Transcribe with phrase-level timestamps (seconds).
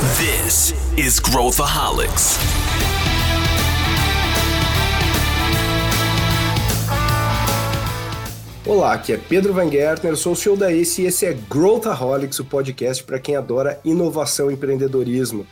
[0.00, 2.38] This is Growthaholics.
[8.64, 12.38] Olá, aqui é Pedro Van Gertner, sou o CEO da ACE e esse é Growthaholics,
[12.38, 15.46] o podcast para quem adora inovação e empreendedorismo.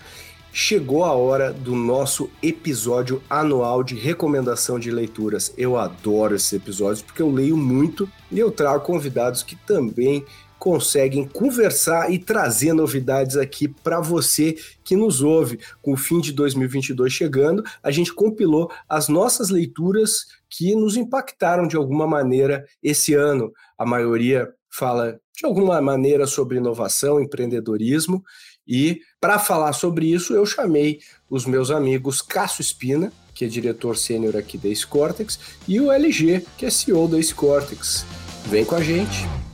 [0.51, 5.53] Chegou a hora do nosso episódio anual de recomendação de leituras.
[5.59, 10.25] Eu adoro esses episódios porque eu leio muito e eu trago convidados que também
[10.59, 15.61] conseguem conversar e trazer novidades aqui para você que nos ouve.
[15.81, 21.67] Com o fim de 2022 chegando, a gente compilou as nossas leituras que nos impactaram
[21.67, 23.53] de alguma maneira esse ano.
[23.77, 28.25] A maioria fala de alguma maneira sobre inovação, empreendedorismo.
[28.67, 30.99] E para falar sobre isso, eu chamei
[31.31, 36.45] os meus amigos Cássio Espina, que é diretor sênior aqui da Scortex, e o LG,
[36.57, 38.05] que é CEO da Scortex.
[38.47, 39.48] Vem com a gente.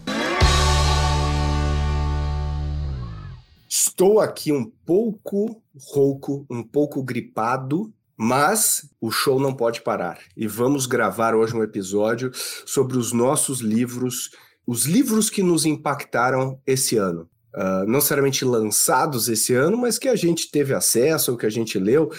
[3.76, 10.20] Estou aqui um pouco rouco, um pouco gripado, mas o show não pode parar.
[10.36, 12.30] E vamos gravar hoje um episódio
[12.64, 14.30] sobre os nossos livros,
[14.64, 17.28] os livros que nos impactaram esse ano.
[17.52, 21.50] Uh, não necessariamente lançados esse ano, mas que a gente teve acesso, ou que a
[21.50, 22.12] gente leu.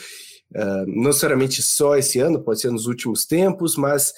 [0.54, 4.12] Uh, não necessariamente só esse ano, pode ser nos últimos tempos, mas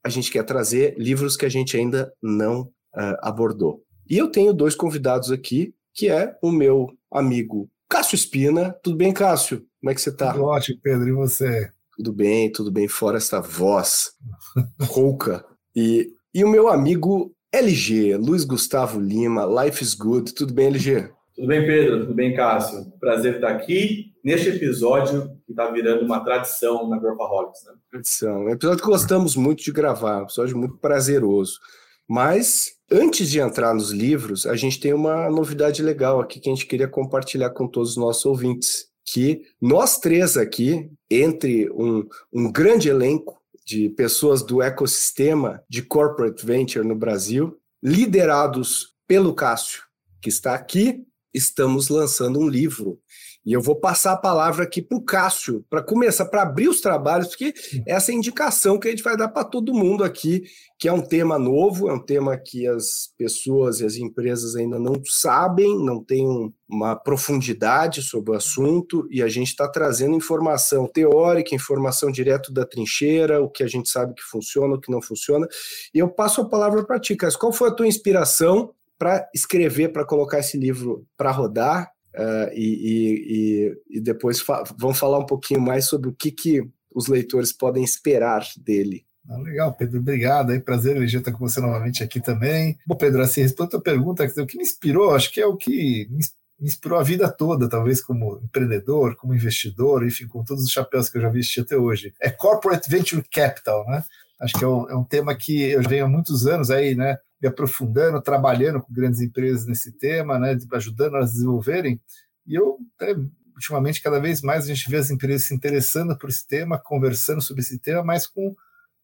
[0.00, 3.82] a gente quer trazer livros que a gente ainda não uh, abordou.
[4.08, 8.74] E eu tenho dois convidados aqui que é o meu amigo Cássio Espina.
[8.82, 9.64] Tudo bem, Cássio?
[9.80, 10.32] Como é que você está?
[10.32, 11.08] Tudo ótimo, Pedro.
[11.08, 11.70] E você?
[11.96, 14.10] Tudo bem, tudo bem, fora essa voz
[14.82, 15.44] rouca.
[15.76, 20.34] E, e o meu amigo LG, Luiz Gustavo Lima, Life is Good.
[20.34, 21.08] Tudo bem, LG?
[21.36, 22.00] Tudo bem, Pedro?
[22.00, 22.92] Tudo bem, Cássio?
[22.98, 27.64] Prazer estar aqui neste episódio que está virando uma tradição na Growthaholics.
[27.64, 27.74] Né?
[27.90, 28.42] Tradição.
[28.42, 31.60] É um episódio que gostamos muito de gravar, um episódio muito prazeroso.
[32.08, 36.54] Mas Antes de entrar nos livros, a gente tem uma novidade legal aqui que a
[36.54, 38.86] gente queria compartilhar com todos os nossos ouvintes.
[39.06, 46.44] Que nós três aqui, entre um, um grande elenco de pessoas do ecossistema de corporate
[46.44, 49.82] venture no Brasil, liderados pelo Cássio,
[50.20, 51.02] que está aqui,
[51.32, 53.00] estamos lançando um livro
[53.44, 56.80] e eu vou passar a palavra aqui para o Cássio, para começar, para abrir os
[56.80, 57.52] trabalhos, porque
[57.86, 60.44] essa é a indicação que a gente vai dar para todo mundo aqui,
[60.78, 64.78] que é um tema novo, é um tema que as pessoas e as empresas ainda
[64.78, 70.86] não sabem, não têm uma profundidade sobre o assunto, e a gente está trazendo informação
[70.86, 75.02] teórica, informação direto da trincheira, o que a gente sabe que funciona, o que não
[75.02, 75.46] funciona.
[75.92, 77.38] E eu passo a palavra para ti, Cássio.
[77.38, 81.94] Qual foi a tua inspiração para escrever, para colocar esse livro para rodar?
[82.14, 86.62] Uh, e, e, e, depois fa vamos falar um pouquinho mais sobre o que, que
[86.94, 89.04] os leitores podem esperar dele.
[89.28, 90.52] Ah, legal, Pedro, obrigado.
[90.52, 92.78] É prazer ele estar com você novamente aqui também.
[92.86, 96.06] Bom, Pedro, assim, respondendo a pergunta, o que me inspirou, acho que é o que
[96.10, 101.08] me inspirou a vida toda, talvez como empreendedor, como investidor, enfim, com todos os chapéus
[101.08, 102.14] que eu já vesti até hoje.
[102.20, 104.04] É Corporate Venture Capital, né?
[104.40, 107.18] Acho que é um, é um tema que eu venho há muitos anos aí, né?
[107.44, 112.00] Me aprofundando, trabalhando com grandes empresas nesse tema, né, ajudando elas a desenvolverem.
[112.46, 113.14] E eu, é,
[113.54, 117.42] ultimamente, cada vez mais a gente vê as empresas se interessando por esse tema, conversando
[117.42, 118.54] sobre esse tema, mas com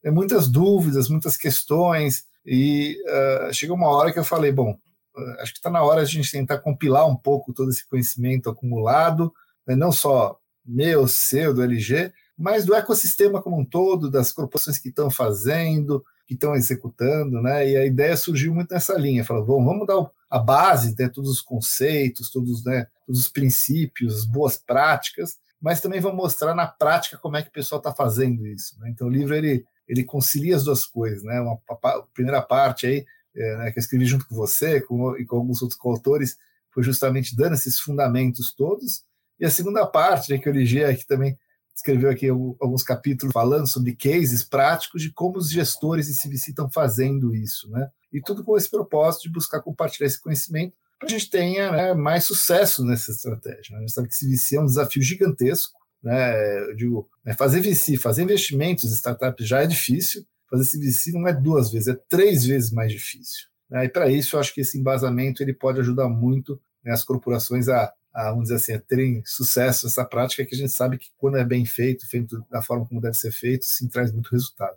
[0.02, 2.24] é, muitas dúvidas, muitas questões.
[2.44, 6.00] E uh, chegou uma hora que eu falei, bom, uh, acho que está na hora
[6.00, 9.30] a gente tentar compilar um pouco todo esse conhecimento acumulado,
[9.66, 14.78] né, não só meu, seu, do LG, mas do ecossistema como um todo, das corporações
[14.78, 17.68] que estão fazendo, que estão executando, né?
[17.68, 21.28] E a ideia surgiu muito nessa linha, falou, bom, vamos dar a base, né, todos
[21.28, 27.18] os conceitos, todos, né, todos os princípios, boas práticas, mas também vamos mostrar na prática
[27.18, 28.78] como é que o pessoal está fazendo isso.
[28.78, 28.90] Né?
[28.90, 31.40] Então o livro ele ele concilia as duas coisas, né?
[31.40, 33.04] Uma a primeira parte aí
[33.34, 36.38] é, né, que eu escrevi junto com você com, e com alguns outros autores
[36.72, 39.02] foi justamente dando esses fundamentos todos,
[39.40, 41.36] e a segunda parte, né, que eu liguei aqui também
[41.80, 46.70] escreveu aqui alguns capítulos falando sobre cases práticos de como os gestores de CVC estão
[46.70, 47.90] fazendo isso, né?
[48.12, 51.94] E tudo com esse propósito de buscar compartilhar esse conhecimento para a gente tenha né,
[51.94, 53.72] mais sucesso nessa estratégia.
[53.72, 53.78] Né?
[53.78, 56.60] A gente sabe que CVC é um desafio gigantesco, né?
[56.70, 61.32] Eu digo, né, fazer VC, fazer investimentos startups já é difícil, fazer CVC não é
[61.32, 63.48] duas vezes, é três vezes mais difícil.
[63.70, 63.86] Né?
[63.86, 67.68] E para isso, eu acho que esse embasamento ele pode ajudar muito né, as corporações
[67.68, 71.08] a a, vamos dizer assim, a terem sucesso essa prática que a gente sabe que
[71.16, 74.76] quando é bem feito, feito da forma como deve ser feito, sim traz muito resultado.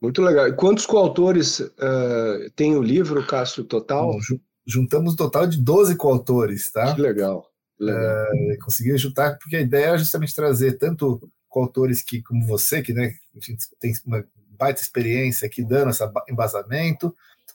[0.00, 0.48] Muito legal.
[0.48, 4.12] E quantos coautores uh, tem o livro, Cássio, total?
[4.12, 4.18] Bom,
[4.66, 6.92] juntamos um total de 12 coautores, tá?
[6.92, 7.48] Que legal.
[7.78, 8.02] legal.
[8.32, 12.92] Uh, consegui juntar, porque a ideia é justamente trazer tanto coautores que, como você, que
[12.92, 14.24] né, enfim, tem uma
[14.58, 17.14] baita experiência aqui dando esse embasamento,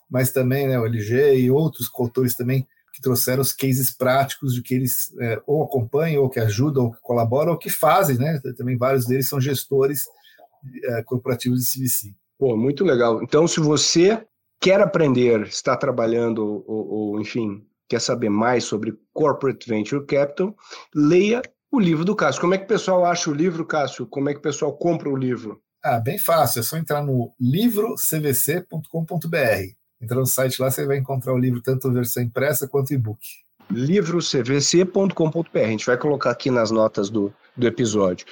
[0.09, 2.65] mas também né, o LG e outros coautores também
[2.97, 6.91] que trouxeram os cases práticos de que eles é, ou acompanham, ou que ajudam, ou
[6.91, 8.41] que colaboram, ou que fazem, né?
[8.57, 10.07] Também vários deles são gestores
[10.83, 12.15] é, corporativos de CVC.
[12.39, 13.21] Pô, muito legal.
[13.21, 14.25] Então, se você
[14.59, 20.55] quer aprender, está trabalhando, ou, ou enfim, quer saber mais sobre Corporate Venture Capital,
[20.93, 22.41] leia o livro do Cássio.
[22.41, 24.07] Como é que o pessoal acha o livro, Cássio?
[24.07, 25.61] Como é que o pessoal compra o livro?
[25.83, 29.86] Ah, bem fácil, é só entrar no livrocvc.com.br.
[30.01, 33.19] Entrar no site lá, você vai encontrar o livro tanto versão impressa quanto e-book.
[33.71, 35.59] livrocvc.com.br.
[35.59, 38.25] A gente vai colocar aqui nas notas do, do episódio.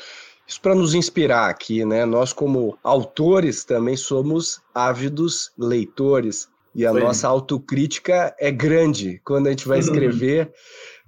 [0.47, 2.05] Isso para nos inspirar aqui, né?
[2.05, 6.47] Nós, como autores, também somos ávidos leitores.
[6.75, 7.01] E a Foi.
[7.01, 10.53] nossa autocrítica é grande quando a gente vai escrever,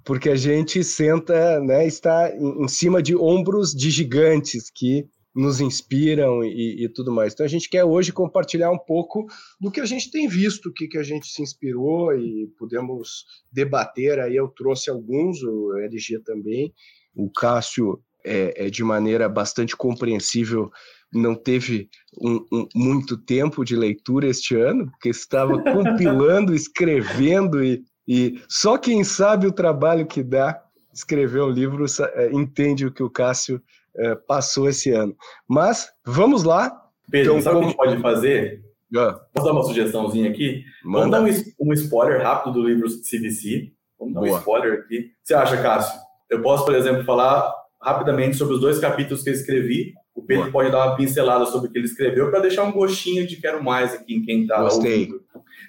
[0.03, 5.05] porque a gente senta, né, está em cima de ombros de gigantes que
[5.37, 7.33] nos inspiram e, e, tudo mais.
[7.33, 9.27] Então a gente quer hoje compartilhar um pouco
[9.61, 13.23] do que a gente tem visto, o que, que a gente se inspirou e podemos
[13.51, 14.19] debater.
[14.19, 16.73] Aí eu trouxe alguns, o LG também,
[17.15, 20.71] o Cássio é, é de maneira bastante compreensível
[21.13, 21.89] não teve
[22.21, 28.77] um, um, muito tempo de leitura este ano, porque estava compilando, escrevendo e, e só
[28.77, 30.61] quem sabe o trabalho que dá
[30.93, 31.85] escrever um livro
[32.15, 33.61] é, entende o que o Cássio
[33.97, 35.15] é, passou esse ano.
[35.47, 36.71] Mas vamos lá.
[37.09, 37.75] Pedro, então, sabe o como...
[37.75, 38.61] que a gente pode fazer?
[38.95, 39.19] Ah.
[39.33, 40.63] Posso dar uma sugestãozinha aqui?
[40.83, 41.19] Manda.
[41.19, 43.71] Vamos dar um, um spoiler rápido do livro CVC.
[43.99, 44.35] Vamos dar Boa.
[44.35, 44.97] um spoiler aqui.
[44.97, 45.99] O que você acha, Cássio?
[46.29, 49.93] Eu posso, por exemplo, falar rapidamente sobre os dois capítulos que eu escrevi.
[50.15, 50.53] O Pedro Boa.
[50.53, 53.63] pode dar uma pincelada sobre o que ele escreveu para deixar um gostinho de quero
[53.63, 55.21] mais aqui em quem está ouvindo.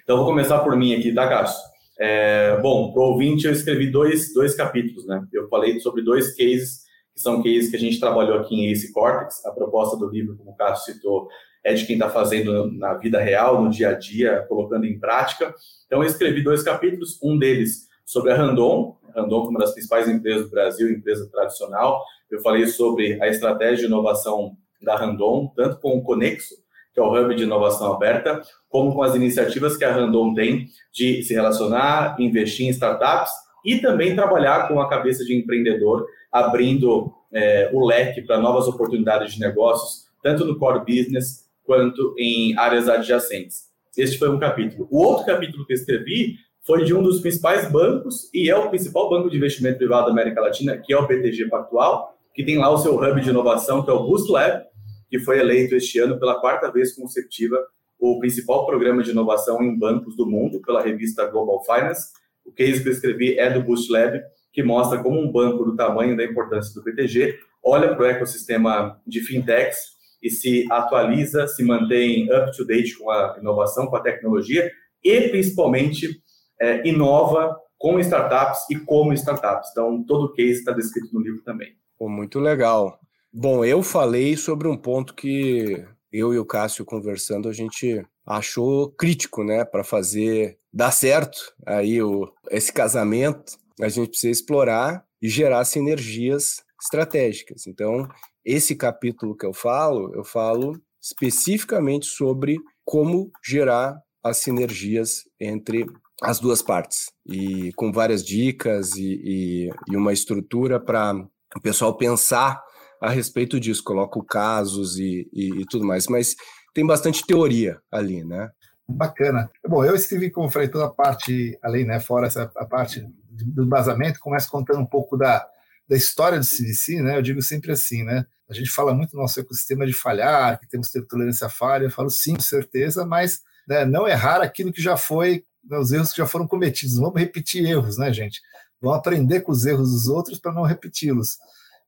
[0.03, 1.59] Então, vou começar por mim aqui, tá, Cássio?
[1.99, 5.21] É, bom, para o ouvinte, eu escrevi dois, dois capítulos, né?
[5.33, 6.88] Eu falei sobre dois cases
[7.19, 9.45] que são cases que a gente trabalhou aqui em Ace Cortex.
[9.45, 11.27] A proposta do livro, como o Cássio citou,
[11.65, 15.53] é de quem está fazendo na vida real, no dia a dia, colocando em prática.
[15.85, 20.07] Então, eu escrevi dois capítulos, um deles sobre a Randon, Randon como uma das principais
[20.07, 22.01] empresas do Brasil, empresa tradicional.
[22.31, 26.55] Eu falei sobre a estratégia de inovação da Randon, tanto com o Conexo,
[26.93, 30.67] que é o hub de inovação aberta, como com as iniciativas que a Randon tem
[30.93, 37.11] de se relacionar, investir em startups e também trabalhar com a cabeça de empreendedor abrindo
[37.31, 42.87] é, o leque para novas oportunidades de negócios, tanto no core business quanto em áreas
[42.87, 43.69] adjacentes.
[43.97, 44.87] Este foi um capítulo.
[44.89, 46.35] O outro capítulo que escrevi
[46.65, 50.11] foi de um dos principais bancos, e é o principal banco de investimento privado da
[50.11, 53.83] América Latina, que é o BTG Pactual, que tem lá o seu hub de inovação,
[53.83, 54.63] que é o Boost Lab,
[55.09, 57.57] que foi eleito este ano pela quarta vez consecutiva
[57.99, 62.11] o principal programa de inovação em bancos do mundo, pela revista Global Finance.
[62.49, 64.19] O case que eu escrevi é do Boost Lab,
[64.51, 68.99] que mostra como um banco do tamanho da importância do BTG olha para o ecossistema
[69.05, 69.77] de fintechs
[70.21, 74.69] e se atualiza, se mantém up to date com a inovação, com a tecnologia
[75.03, 76.21] e principalmente
[76.59, 79.69] é, inova com startups e como startups.
[79.71, 81.73] Então, todo o case está descrito no livro também.
[81.97, 82.99] Pô, muito legal.
[83.31, 88.91] Bom, eu falei sobre um ponto que eu e o Cássio conversando, a gente achou
[88.91, 95.27] crítico, né, para fazer dar certo aí o, esse casamento a gente precisa explorar e
[95.27, 97.65] gerar sinergias estratégicas.
[97.65, 98.07] Então,
[98.45, 105.85] esse capítulo que eu falo, eu falo especificamente sobre como gerar as sinergias entre
[106.21, 107.11] as duas partes.
[107.25, 111.13] E com várias dicas e, e, e uma estrutura para
[111.55, 112.61] o pessoal pensar
[113.01, 116.35] a respeito disso, coloco casos e, e, tudo mais, mas
[116.73, 118.51] tem bastante teoria ali, né?
[118.87, 119.49] Bacana.
[119.67, 123.63] Bom, eu escrevi, como falei, toda a parte, além, né, fora essa a parte do
[123.63, 125.47] embasamento, começa contando um pouco da,
[125.87, 127.17] da história do CDC, né?
[127.17, 128.25] Eu digo sempre assim, né?
[128.49, 131.49] A gente fala muito no nosso ecossistema de falhar, que temos que ter tolerância à
[131.49, 131.83] falha.
[131.83, 135.91] Eu falo sim, com certeza, mas né, não errar aquilo que já foi, né, os
[135.91, 136.97] erros que já foram cometidos.
[136.97, 138.41] Vamos repetir erros, né, gente?
[138.81, 141.37] Vamos aprender com os erros dos outros para não repeti-los.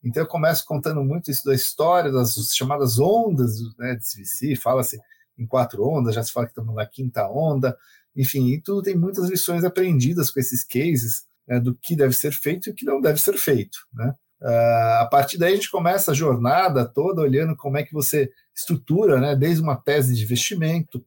[0.04, 5.00] Então eu começo contando muito isso da história, das chamadas ondas né, de CVC, fala-se
[5.38, 7.78] em quatro ondas, já se fala que estamos na quinta onda,
[8.16, 12.32] enfim, e tudo tem muitas lições aprendidas com esses cases, né, do que deve ser
[12.32, 13.80] feito e o que não deve ser feito.
[13.94, 14.14] Né?
[14.42, 18.32] Uh, a partir daí a gente começa a jornada toda olhando como é que você
[18.56, 21.04] estrutura, né, desde uma tese de investimento,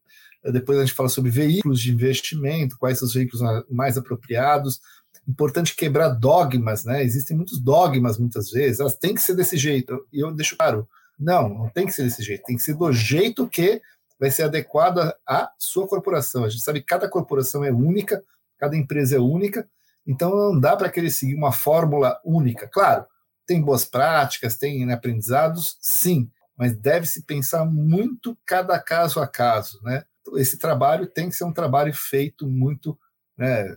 [0.53, 4.81] depois a gente fala sobre veículos de investimento, quais são os veículos mais apropriados.
[5.27, 7.03] Importante quebrar dogmas, né?
[7.03, 10.07] Existem muitos dogmas muitas vezes, elas têm que ser desse jeito.
[10.13, 10.89] E eu deixo claro,
[11.19, 13.81] não, não tem que ser desse jeito, tem que ser do jeito que
[14.19, 16.45] vai ser adequado à sua corporação.
[16.45, 18.23] A gente sabe que cada corporação é única,
[18.59, 19.69] cada empresa é única,
[20.07, 22.69] então não dá para querer seguir uma fórmula única.
[22.69, 23.07] Claro,
[23.47, 30.05] tem boas práticas, tem aprendizados, sim, mas deve-se pensar muito cada caso a caso, né?
[30.37, 32.99] Esse trabalho tem que ser um trabalho feito muito
[33.37, 33.75] né?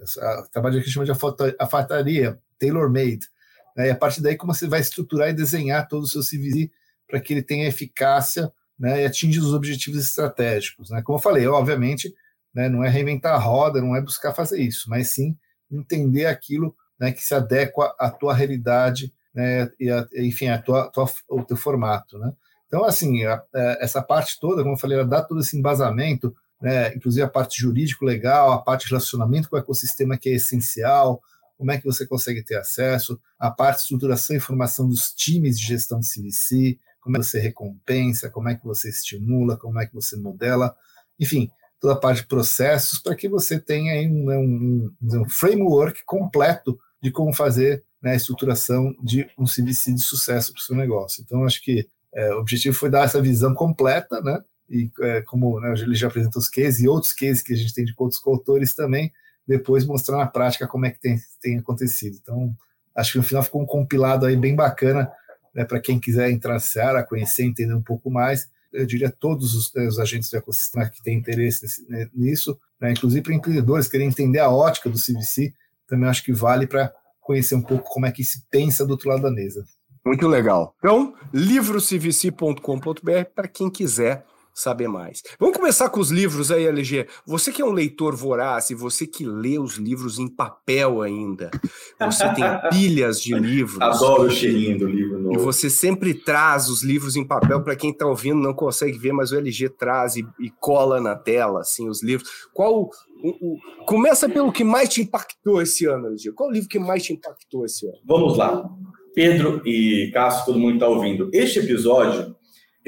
[0.51, 1.11] trabalho que chama de
[1.59, 3.27] alfataria, tailor-made.
[3.75, 3.87] Né?
[3.87, 6.71] E a partir daí, como você vai estruturar e desenhar todo o seu CVC
[7.07, 10.89] para que ele tenha eficácia né, e atinja os objetivos estratégicos.
[10.89, 11.01] Né?
[11.01, 12.13] Como eu falei, obviamente,
[12.53, 15.37] né, não é reinventar a roda, não é buscar fazer isso, mas sim
[15.71, 20.89] entender aquilo né, que se adequa à tua realidade né, e, a, enfim, a tua,
[20.89, 22.17] tua, o teu formato.
[22.17, 22.31] Né?
[22.67, 25.57] Então, assim, a, a, é, essa parte toda, como eu falei, ela dá todo esse
[25.57, 30.33] embasamento, né, inclusive a parte jurídico-legal, a parte de relacionamento com o ecossistema que é
[30.33, 31.21] essencial,
[31.57, 35.59] como é que você consegue ter acesso, a parte de estruturação e formação dos times
[35.59, 39.79] de gestão de CVC, como é que você recompensa, como é que você estimula, como
[39.79, 40.75] é que você modela,
[41.19, 41.49] enfim,
[41.79, 46.77] toda a parte de processos para que você tenha aí um, um, um, framework completo
[47.01, 51.23] de como fazer né, a estruturação de um CVC de sucesso para o seu negócio.
[51.23, 54.39] Então, acho que é, o objetivo foi dar essa visão completa, né?
[54.69, 57.73] E é, como né, ele já apresentou os cases e outros cases que a gente
[57.73, 59.11] tem de outros coautores também,
[59.47, 62.17] depois mostrar na prática como é que tem, tem acontecido.
[62.21, 62.53] Então,
[62.95, 65.09] acho que no final ficou um compilado aí bem bacana
[65.53, 68.49] né, para quem quiser entrar na Seara, conhecer, entender um pouco mais.
[68.71, 72.59] Eu diria todos os, eh, os agentes do ecossistema que têm interesse nesse, né, nisso,
[72.79, 75.53] né, inclusive para empreendedores querem entender a ótica do CVC,
[75.87, 79.09] também acho que vale para conhecer um pouco como é que se pensa do outro
[79.09, 79.65] lado da mesa.
[80.05, 80.75] Muito legal.
[80.77, 84.25] Então, livrocvc.com.br para quem quiser
[84.57, 85.21] saber mais.
[85.39, 87.07] Vamos começar com os livros aí, LG.
[87.27, 91.51] Você que é um leitor voraz e você que lê os livros em papel ainda,
[91.99, 93.79] você tem pilhas de livros.
[93.79, 95.35] Adoro o cheirinho do livro novo.
[95.35, 99.13] E você sempre traz os livros em papel para quem está ouvindo não consegue ver,
[99.13, 102.27] mas o LG traz e, e, cola na tela assim os livros.
[102.51, 102.89] Qual
[103.23, 106.31] o, o, começa pelo que mais te impactou esse ano, LG?
[106.31, 107.99] Qual o livro que mais te impactou esse ano?
[108.03, 108.67] Vamos lá.
[109.13, 111.29] Pedro e Cássio, todo mundo está ouvindo.
[111.31, 112.35] Este episódio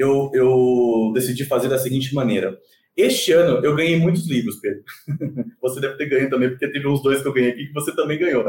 [0.00, 2.58] eu, eu decidi fazer da seguinte maneira.
[2.96, 4.82] Este ano eu ganhei muitos livros, Pedro.
[5.60, 7.94] Você deve ter ganho também, porque teve uns dois que eu ganhei aqui que você
[7.94, 8.44] também ganhou.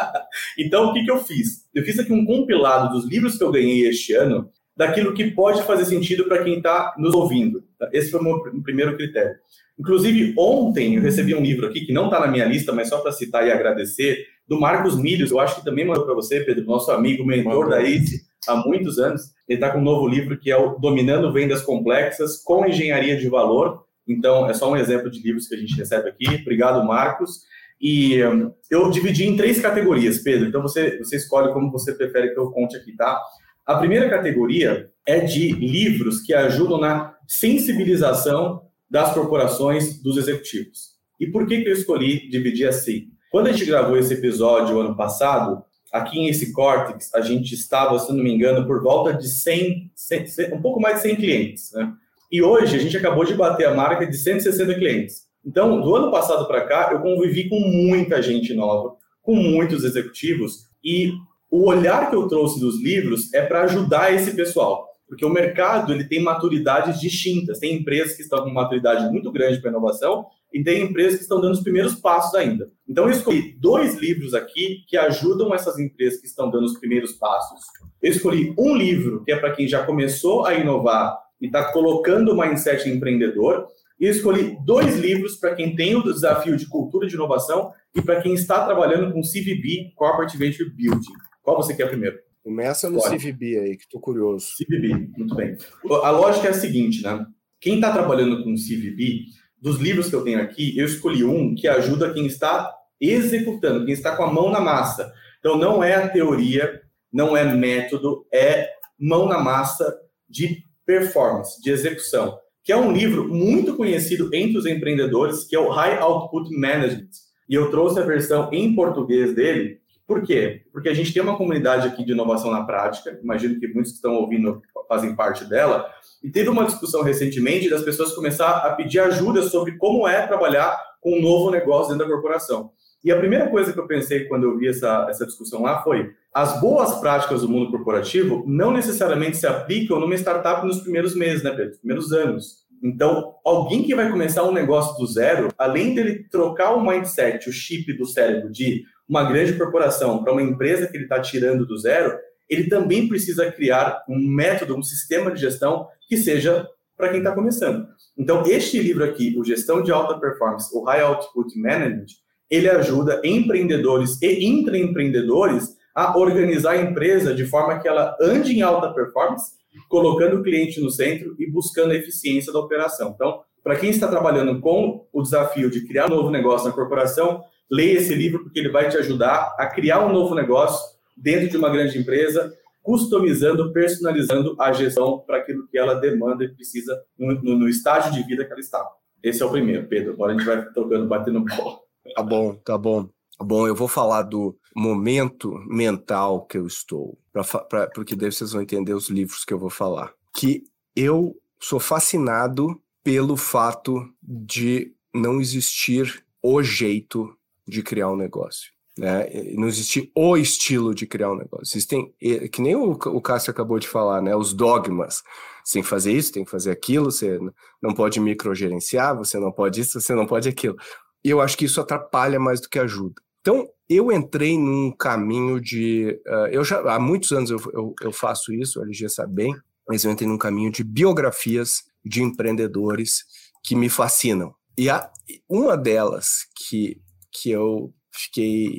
[0.58, 1.66] então, o que, que eu fiz?
[1.74, 5.62] Eu fiz aqui um compilado dos livros que eu ganhei este ano, daquilo que pode
[5.62, 7.62] fazer sentido para quem está nos ouvindo.
[7.92, 9.36] Esse foi o meu primeiro critério.
[9.78, 12.98] Inclusive, ontem eu recebi um livro aqui que não está na minha lista, mas só
[12.98, 16.64] para citar e agradecer, do Marcos Milhos, eu acho que também mandou para você, Pedro,
[16.64, 19.32] nosso amigo, mentor da ICE há muitos anos.
[19.48, 23.28] Ele está com um novo livro que é o Dominando Vendas Complexas com Engenharia de
[23.28, 23.84] Valor.
[24.06, 26.26] Então, é só um exemplo de livros que a gente recebe aqui.
[26.42, 27.42] Obrigado, Marcos.
[27.80, 30.48] E um, eu dividi em três categorias, Pedro.
[30.48, 33.20] Então, você, você escolhe como você prefere que eu conte aqui, tá?
[33.66, 40.96] A primeira categoria é de livros que ajudam na sensibilização das corporações dos executivos.
[41.18, 43.08] E por que, que eu escolhi dividir assim?
[43.30, 47.98] Quando a gente gravou esse episódio ano passado, aqui em esse Cortex, a gente estava,
[47.98, 51.72] se não me engano, por volta de 100, 100 um pouco mais de 100 clientes.
[51.72, 51.92] Né?
[52.30, 55.26] E hoje a gente acabou de bater a marca de 160 clientes.
[55.44, 60.66] Então, do ano passado para cá, eu convivi com muita gente nova, com muitos executivos,
[60.84, 61.12] e
[61.50, 64.88] o olhar que eu trouxe dos livros é para ajudar esse pessoal.
[65.08, 67.60] Porque o mercado ele tem maturidades distintas.
[67.60, 71.40] Tem empresas que estão com maturidade muito grande para inovação e tem empresas que estão
[71.40, 72.70] dando os primeiros passos ainda.
[72.88, 77.12] Então, eu escolhi dois livros aqui que ajudam essas empresas que estão dando os primeiros
[77.12, 77.60] passos.
[78.02, 82.32] Eu escolhi um livro que é para quem já começou a inovar e está colocando
[82.32, 83.66] o mindset empreendedor.
[83.98, 88.02] E eu escolhi dois livros para quem tem o desafio de cultura de inovação e
[88.02, 91.12] para quem está trabalhando com CVB, Corporate Venture Building.
[91.42, 92.18] Qual você quer primeiro?
[92.42, 93.16] Começa no Pode.
[93.16, 94.46] CVB aí, que estou curioso.
[94.56, 95.56] CVB, muito bem.
[96.02, 97.26] A lógica é a seguinte, né?
[97.60, 99.24] Quem está trabalhando com CVB,
[99.60, 103.94] dos livros que eu tenho aqui, eu escolhi um que ajuda quem está executando, quem
[103.94, 105.12] está com a mão na massa.
[105.38, 106.82] Então, não é a teoria,
[107.12, 109.96] não é método, é mão na massa
[110.28, 115.58] de performance, de execução, que é um livro muito conhecido entre os empreendedores, que é
[115.58, 117.10] o High Output Management.
[117.48, 120.62] E eu trouxe a versão em português dele, por quê?
[120.72, 123.96] Porque a gente tem uma comunidade aqui de inovação na prática, imagino que muitos que
[123.96, 125.90] estão ouvindo fazem parte dela,
[126.22, 130.80] e teve uma discussão recentemente das pessoas começar a pedir ajuda sobre como é trabalhar
[131.00, 132.70] com um novo negócio dentro da corporação.
[133.04, 136.10] E a primeira coisa que eu pensei quando eu vi essa, essa discussão lá foi:
[136.34, 141.42] as boas práticas do mundo corporativo não necessariamente se aplicam numa startup nos primeiros meses,
[141.42, 141.68] né, Pedro?
[141.68, 142.66] Nos primeiros anos.
[142.82, 147.52] Então, alguém que vai começar um negócio do zero, além dele trocar o mindset, o
[147.52, 151.78] chip do cérebro de uma grande corporação para uma empresa que ele está tirando do
[151.78, 152.16] zero,
[152.48, 157.32] ele também precisa criar um método, um sistema de gestão que seja para quem está
[157.32, 157.86] começando.
[158.16, 162.06] Então, este livro aqui, o Gestão de Alta Performance, o High Output Management,
[162.50, 168.62] ele ajuda empreendedores e intraempreendedores a organizar a empresa de forma que ela ande em
[168.62, 169.52] alta performance,
[169.88, 173.12] colocando o cliente no centro e buscando a eficiência da operação.
[173.14, 177.42] Então, para quem está trabalhando com o desafio de criar um novo negócio na corporação,
[177.70, 181.56] leia esse livro porque ele vai te ajudar a criar um novo negócio dentro de
[181.56, 187.34] uma grande empresa, customizando, personalizando a gestão para aquilo que ela demanda e precisa no,
[187.42, 188.86] no, no, estágio de vida que ela está.
[189.22, 190.12] Esse é o primeiro, Pedro.
[190.12, 191.78] Agora a gente vai tocando, batendo bola.
[192.14, 193.08] Tá bom, tá bom.
[193.38, 198.62] Bom, eu vou falar do momento mental que eu estou, pra, porque daí vocês vão
[198.62, 200.12] entender os livros que eu vou falar.
[200.34, 207.35] Que eu sou fascinado pelo fato de não existir o jeito
[207.66, 208.70] de criar um negócio.
[208.98, 209.28] Né?
[209.54, 211.76] Não existe o estilo de criar um negócio.
[211.76, 212.14] Existem,
[212.50, 214.34] que nem o, o Cássio acabou de falar, né?
[214.34, 215.22] os dogmas.
[215.64, 217.38] Você tem que fazer isso, tem que fazer aquilo, você
[217.82, 220.76] não pode microgerenciar, você não pode isso, você não pode aquilo.
[221.24, 223.20] E eu acho que isso atrapalha mais do que ajuda.
[223.40, 226.20] Então, eu entrei num caminho de.
[226.26, 229.56] Uh, eu já há muitos anos eu, eu, eu faço isso, a LG sabe bem,
[229.88, 233.24] mas eu entrei num caminho de biografias de empreendedores
[233.62, 234.54] que me fascinam.
[234.76, 235.10] E a,
[235.48, 237.00] uma delas que,
[237.40, 238.78] que eu fiquei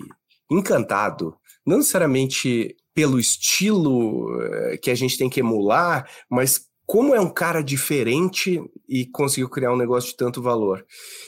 [0.50, 1.36] encantado,
[1.66, 7.30] não necessariamente pelo estilo uh, que a gente tem que emular, mas como é um
[7.30, 10.86] cara diferente e conseguiu criar um negócio de tanto valor,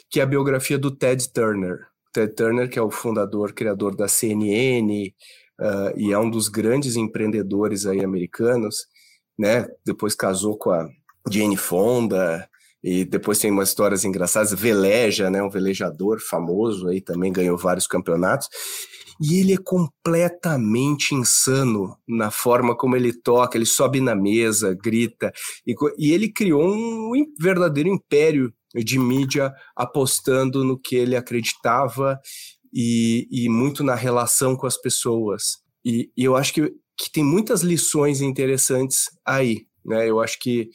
[0.09, 1.85] que é a biografia do Ted Turner.
[2.13, 5.13] Ted Turner, que é o fundador, criador da CNN,
[5.59, 8.87] uh, e é um dos grandes empreendedores aí americanos,
[9.37, 9.67] né?
[9.85, 10.89] Depois casou com a
[11.29, 12.48] Jane Fonda,
[12.83, 15.43] e depois tem umas histórias engraçadas, veleja, né?
[15.43, 18.47] Um velejador famoso aí, também ganhou vários campeonatos.
[19.21, 25.33] E ele é completamente insano na forma como ele toca, ele sobe na mesa, grita,
[25.67, 32.17] e, e ele criou um verdadeiro império de mídia apostando no que ele acreditava
[32.73, 35.57] e, e muito na relação com as pessoas.
[35.83, 39.65] E, e eu acho que, que tem muitas lições interessantes aí.
[39.85, 40.09] Né?
[40.09, 40.69] Eu acho que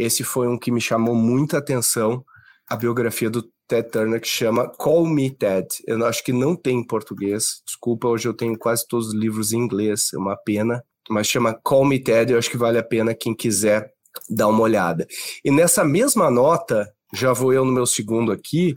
[0.00, 2.24] esse foi um que me chamou muita atenção,
[2.66, 5.68] a biografia do Ted Turner, que chama Call Me Ted.
[5.86, 7.62] Eu acho que não tem em português.
[7.66, 10.82] Desculpa, hoje eu tenho quase todos os livros em inglês, é uma pena.
[11.10, 13.92] Mas chama Call Me Ted, eu acho que vale a pena quem quiser
[14.28, 15.06] dar uma olhada.
[15.44, 18.74] E nessa mesma nota, já vou eu no meu segundo aqui.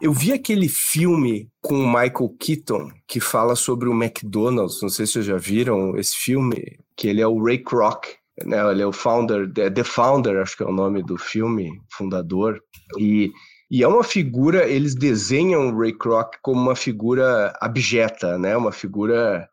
[0.00, 4.80] Eu vi aquele filme com o Michael Keaton que fala sobre o McDonald's.
[4.80, 8.06] Não sei se vocês já viram esse filme, que ele é o Ray Kroc,
[8.42, 8.70] né?
[8.70, 12.60] Ele é o founder, The Founder, acho que é o nome do filme, fundador.
[12.98, 13.30] E,
[13.70, 18.56] e é uma figura, eles desenham o Ray Kroc como uma figura abjeta, né?
[18.56, 19.48] Uma figura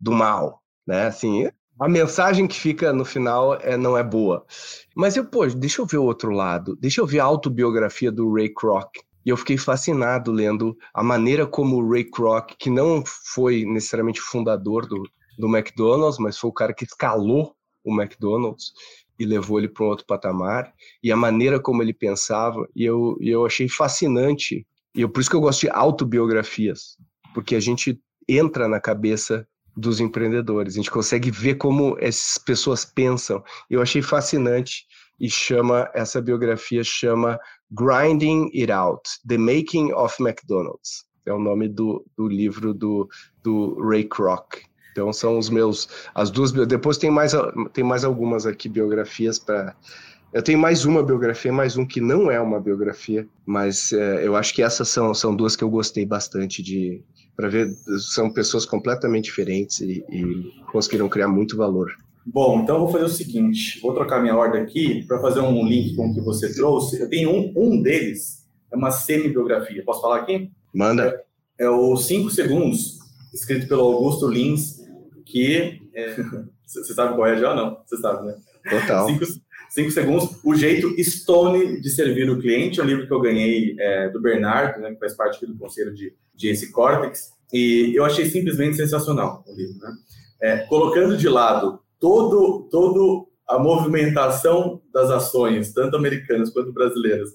[0.00, 1.06] do mal, né?
[1.06, 1.48] Assim,
[1.80, 4.44] a mensagem que fica no final é, não é boa.
[4.94, 6.76] Mas eu, pô, deixa eu ver o outro lado.
[6.76, 8.96] Deixa eu ver a autobiografia do Ray Kroc.
[9.24, 14.20] E eu fiquei fascinado lendo a maneira como o Ray Kroc, que não foi necessariamente
[14.20, 15.02] fundador do,
[15.36, 17.55] do McDonald's, mas foi o cara que escalou
[17.86, 18.72] o McDonald's
[19.18, 20.72] e levou ele para um outro patamar,
[21.02, 24.66] e a maneira como ele pensava, e eu, eu achei fascinante.
[24.94, 26.98] E eu, por isso que eu gosto de autobiografias,
[27.32, 29.46] porque a gente entra na cabeça
[29.76, 30.74] dos empreendedores.
[30.74, 33.42] A gente consegue ver como essas pessoas pensam.
[33.70, 34.86] Eu achei fascinante
[35.20, 37.38] e chama essa biografia chama
[37.70, 41.04] Grinding It Out: The Making of McDonald's.
[41.26, 43.08] É o nome do, do livro do,
[43.42, 44.62] do Ray Kroc.
[44.96, 47.32] Então são os meus as duas depois tem mais
[47.74, 49.76] tem mais algumas aqui biografias para
[50.32, 54.34] eu tenho mais uma biografia, mais um que não é uma biografia, mas é, eu
[54.36, 57.00] acho que essas são, são duas que eu gostei bastante de,
[57.34, 57.70] para ver
[58.12, 61.90] são pessoas completamente diferentes e, e, conseguiram criar muito valor.
[62.26, 65.66] Bom, então eu vou fazer o seguinte, vou trocar minha ordem aqui para fazer um
[65.66, 67.00] link com o que você trouxe.
[67.00, 69.84] Eu tenho um, um deles, é uma semi-biografia.
[69.84, 70.50] Posso falar aqui?
[70.74, 71.24] Manda.
[71.58, 72.98] É, é o 5 Segundos,
[73.32, 74.85] escrito pelo Augusto Lins,
[75.26, 75.82] que...
[75.94, 76.16] É,
[76.64, 77.82] você sabe qual é já ou não?
[77.84, 78.36] Você sabe, né?
[78.70, 79.06] Total.
[79.06, 79.24] Cinco,
[79.70, 80.38] cinco segundos.
[80.42, 84.20] O jeito Stone de servir o cliente, é um livro que eu ganhei é, do
[84.20, 88.26] Bernardo, né, que faz parte aqui do conselho de, de esse Cortex, e eu achei
[88.26, 89.78] simplesmente sensacional o livro.
[89.78, 89.96] Né?
[90.40, 97.30] É, colocando de lado todo, todo a movimentação das ações, tanto americanas quanto brasileiras,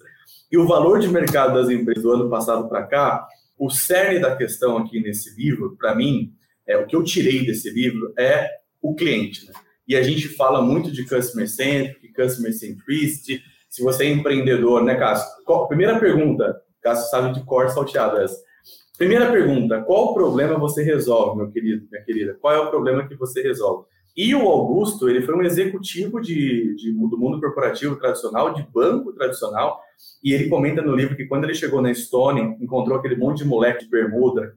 [0.51, 3.25] e o valor de mercado das empresas do ano passado para cá,
[3.58, 6.34] o cerne da questão aqui nesse livro, para mim,
[6.67, 8.50] é o que eu tirei desse livro é
[8.82, 9.47] o cliente.
[9.47, 9.54] Né?
[9.88, 13.41] E a gente fala muito de customer centric, customer centricity.
[13.69, 15.28] Se você é empreendedor, né, Cássio?
[15.67, 18.38] Primeira pergunta, Cássio sabe de cor salteado essa.
[18.97, 22.38] Primeira pergunta, qual problema você resolve, meu querido, minha querida?
[22.39, 23.86] Qual é o problema que você resolve?
[24.15, 29.13] E o Augusto, ele foi um executivo de, de, do mundo corporativo tradicional, de banco
[29.13, 29.82] tradicional,
[30.24, 33.45] e ele comenta no livro que quando ele chegou na Stone, encontrou aquele monte de
[33.45, 34.56] moleque de bermuda,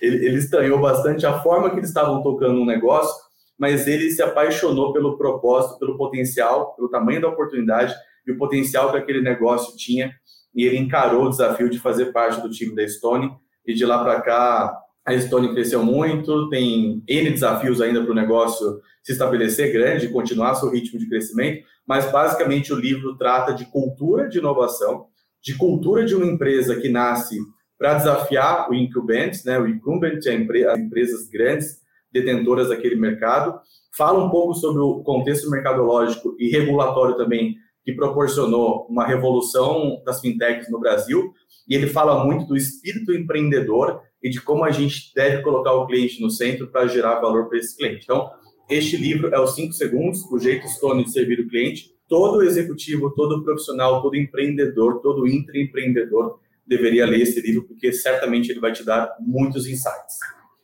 [0.00, 3.14] ele, ele estranhou bastante a forma que eles estavam tocando um negócio,
[3.58, 7.94] mas ele se apaixonou pelo propósito, pelo potencial, pelo tamanho da oportunidade
[8.26, 10.12] e o potencial que aquele negócio tinha,
[10.54, 13.30] e ele encarou o desafio de fazer parte do time da Stone,
[13.66, 18.14] e de lá para cá a Estônia cresceu muito, tem N desafios ainda para o
[18.14, 23.64] negócio se estabelecer grande, continuar seu ritmo de crescimento, mas basicamente o livro trata de
[23.64, 25.06] cultura de inovação,
[25.42, 27.38] de cultura de uma empresa que nasce
[27.78, 31.78] para desafiar o incumbent, né, o incumbent, as empresas grandes
[32.12, 33.60] detentoras daquele mercado,
[33.96, 40.20] fala um pouco sobre o contexto mercadológico e regulatório também que proporcionou uma revolução das
[40.20, 41.32] fintechs no Brasil,
[41.66, 45.86] e ele fala muito do espírito empreendedor e de como a gente deve colocar o
[45.86, 48.04] cliente no centro para gerar valor para esse cliente.
[48.04, 48.30] Então,
[48.68, 51.90] este livro é os 5 segundos, o jeito Stone de servir o cliente.
[52.08, 56.38] Todo executivo, todo profissional, todo empreendedor, todo intraempreendedor
[56.68, 60.16] deveria ler esse livro, porque certamente ele vai te dar muitos insights.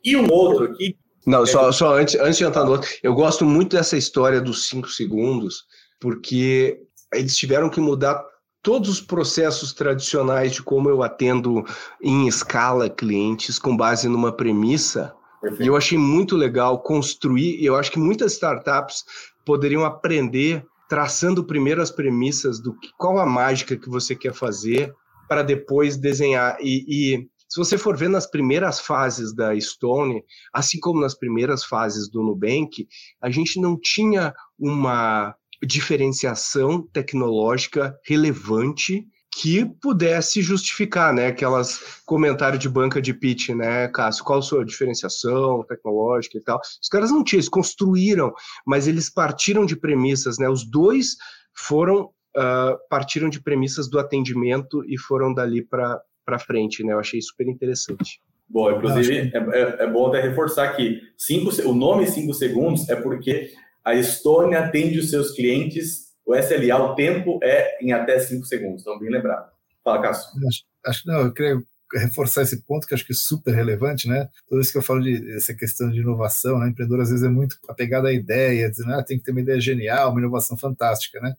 [0.03, 0.97] E um outro aqui.
[1.25, 4.39] Não, é só, só antes, antes de entrar no outro, eu gosto muito dessa história
[4.39, 5.63] dos 5 segundos,
[5.99, 6.79] porque
[7.11, 8.23] eles tiveram que mudar
[8.61, 11.63] todos os processos tradicionais de como eu atendo
[12.01, 15.13] em escala clientes com base numa premissa.
[15.41, 15.63] Perfeito.
[15.63, 19.03] E eu achei muito legal construir, e eu acho que muitas startups
[19.43, 24.93] poderiam aprender traçando primeiro as premissas do que, qual a mágica que você quer fazer
[25.27, 26.57] para depois desenhar.
[26.61, 31.63] E, e, se você for ver nas primeiras fases da Stone, assim como nas primeiras
[31.63, 32.87] fases do Nubank,
[33.21, 42.69] a gente não tinha uma diferenciação tecnológica relevante que pudesse justificar, né, aquelas comentários de
[42.69, 46.59] banca de pitch, né, Cássio, qual a sua diferenciação tecnológica e tal.
[46.81, 48.33] Os caras não tinham, eles construíram,
[48.65, 51.17] mas eles partiram de premissas, né, os dois
[51.53, 57.21] foram, uh, partiram de premissas do atendimento e foram dali para frente, né, eu achei
[57.21, 58.21] super interessante.
[58.47, 62.95] Bom, inclusive, é, é, é, bom até reforçar que cinco, o nome 5 segundos é
[62.95, 63.51] porque
[63.83, 68.81] a Estônia atende os seus clientes, o SLA, o tempo é em até 5 segundos,
[68.81, 69.49] então bem lembrado.
[69.83, 70.29] Fala, Cássio.
[70.47, 71.59] Acho, acho, não, eu queria
[71.93, 74.27] reforçar esse ponto que acho que é super relevante, né?
[74.47, 76.69] Toda vez que eu falo de essa questão de inovação, né?
[76.69, 79.59] Empreendedor às vezes é muito apegado à ideia, dizendo, ah, tem que ter uma ideia
[79.59, 81.33] genial, uma inovação fantástica, né?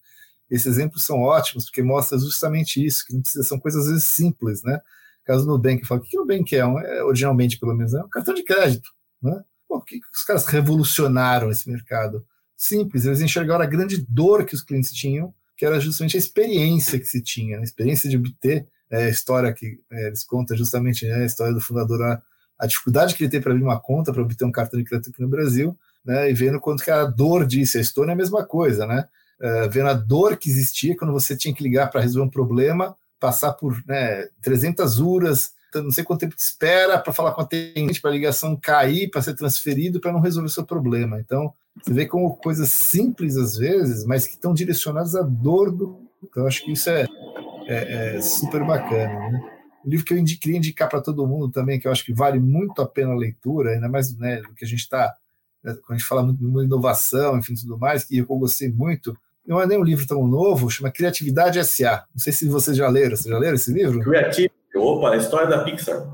[0.51, 4.63] Esses exemplos são ótimos porque mostra justamente isso, que precisa, são coisas às vezes simples,
[4.63, 4.81] né?
[5.25, 6.65] Caso no Nubank, eu falo, o que o Nubank é?
[6.65, 7.03] Um, é?
[7.03, 9.43] Originalmente, pelo menos, é um cartão de crédito, né?
[9.69, 12.25] Pô, que os caras revolucionaram esse mercado?
[12.57, 16.99] simples, eles enxergaram a grande dor que os clientes tinham, que era justamente a experiência
[16.99, 17.63] que se tinha, né?
[17.63, 21.53] a experiência de obter é, a história que é, eles contam justamente né, a história
[21.53, 22.23] do fundador, a,
[22.59, 25.11] a dificuldade que ele teve para abrir uma conta, para obter um cartão de crédito
[25.11, 28.17] aqui no Brasil, né, e vendo quanto que a dor disso, a Estônia é a
[28.17, 29.07] mesma coisa, né,
[29.41, 32.97] é, vendo a dor que existia quando você tinha que ligar para resolver um problema,
[33.21, 37.45] passar por né, 300 horas, não sei quanto tempo de espera para falar com a
[37.45, 41.21] atendente, para a ligação cair, para ser transferido, para não resolver o seu problema.
[41.21, 46.01] Então, você vê como coisas simples às vezes, mas que estão direcionadas à dor do.
[46.23, 47.07] Então, eu acho que isso é,
[47.67, 49.31] é, é super bacana.
[49.31, 49.51] Né?
[49.85, 52.41] O livro que eu queria indicar para todo mundo também, que eu acho que vale
[52.41, 55.15] muito a pena a leitura, ainda mais né, do que a gente está.
[55.63, 59.17] Né, quando a gente fala muito de inovação, enfim, tudo mais, que eu gostei muito,
[59.47, 62.05] não é nem um livro tão novo, chama Criatividade S.A.
[62.13, 63.17] Não sei se vocês já leram.
[63.17, 64.01] Vocês já leram esse livro?
[64.01, 64.51] Creative.
[64.75, 66.07] Opa, a história da Pixar.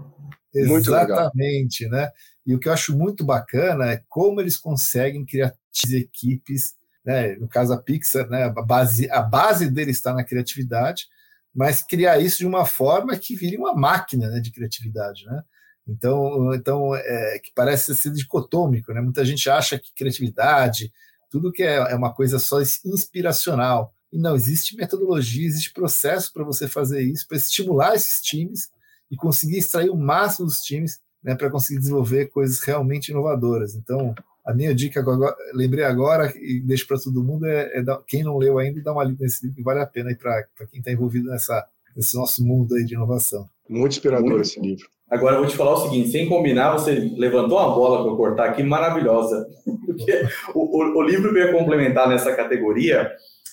[0.55, 2.01] Muito Exatamente, legal.
[2.01, 2.13] né?
[2.47, 5.55] E o que eu acho muito bacana é como eles conseguem criar
[5.91, 7.35] equipes, né?
[7.37, 8.45] No caso a Pixar, né?
[8.45, 11.07] A base, a base dele está na criatividade,
[11.55, 15.43] mas criar isso de uma forma que vire uma máquina né, de criatividade, né?
[15.87, 19.01] Então, então é, que parece ser dicotômico, né?
[19.01, 20.93] Muita gente acha que criatividade,
[21.33, 23.95] tudo que é, é uma coisa só inspiracional.
[24.13, 28.71] E não, existe metodologia, existe processo para você fazer isso, para estimular esses times
[29.11, 33.75] e conseguir extrair o máximo dos times né, para conseguir desenvolver coisas realmente inovadoras.
[33.75, 34.15] Então,
[34.45, 38.23] a minha dica, agora, lembrei agora e deixo para todo mundo, é, é dar, quem
[38.23, 40.93] não leu ainda, dá uma lida nesse livro, que vale a pena para quem está
[40.93, 41.67] envolvido nessa,
[41.97, 43.49] nesse nosso mundo aí de inovação.
[43.67, 44.43] Muito inspirador Muito.
[44.43, 44.87] esse livro.
[45.13, 48.17] Agora eu vou te falar o seguinte: sem combinar, você levantou uma bola para eu
[48.17, 49.47] cortar aqui maravilhosa.
[49.87, 50.23] Porque
[50.55, 53.13] o, o, o livro que eu ia complementar nessa categoria,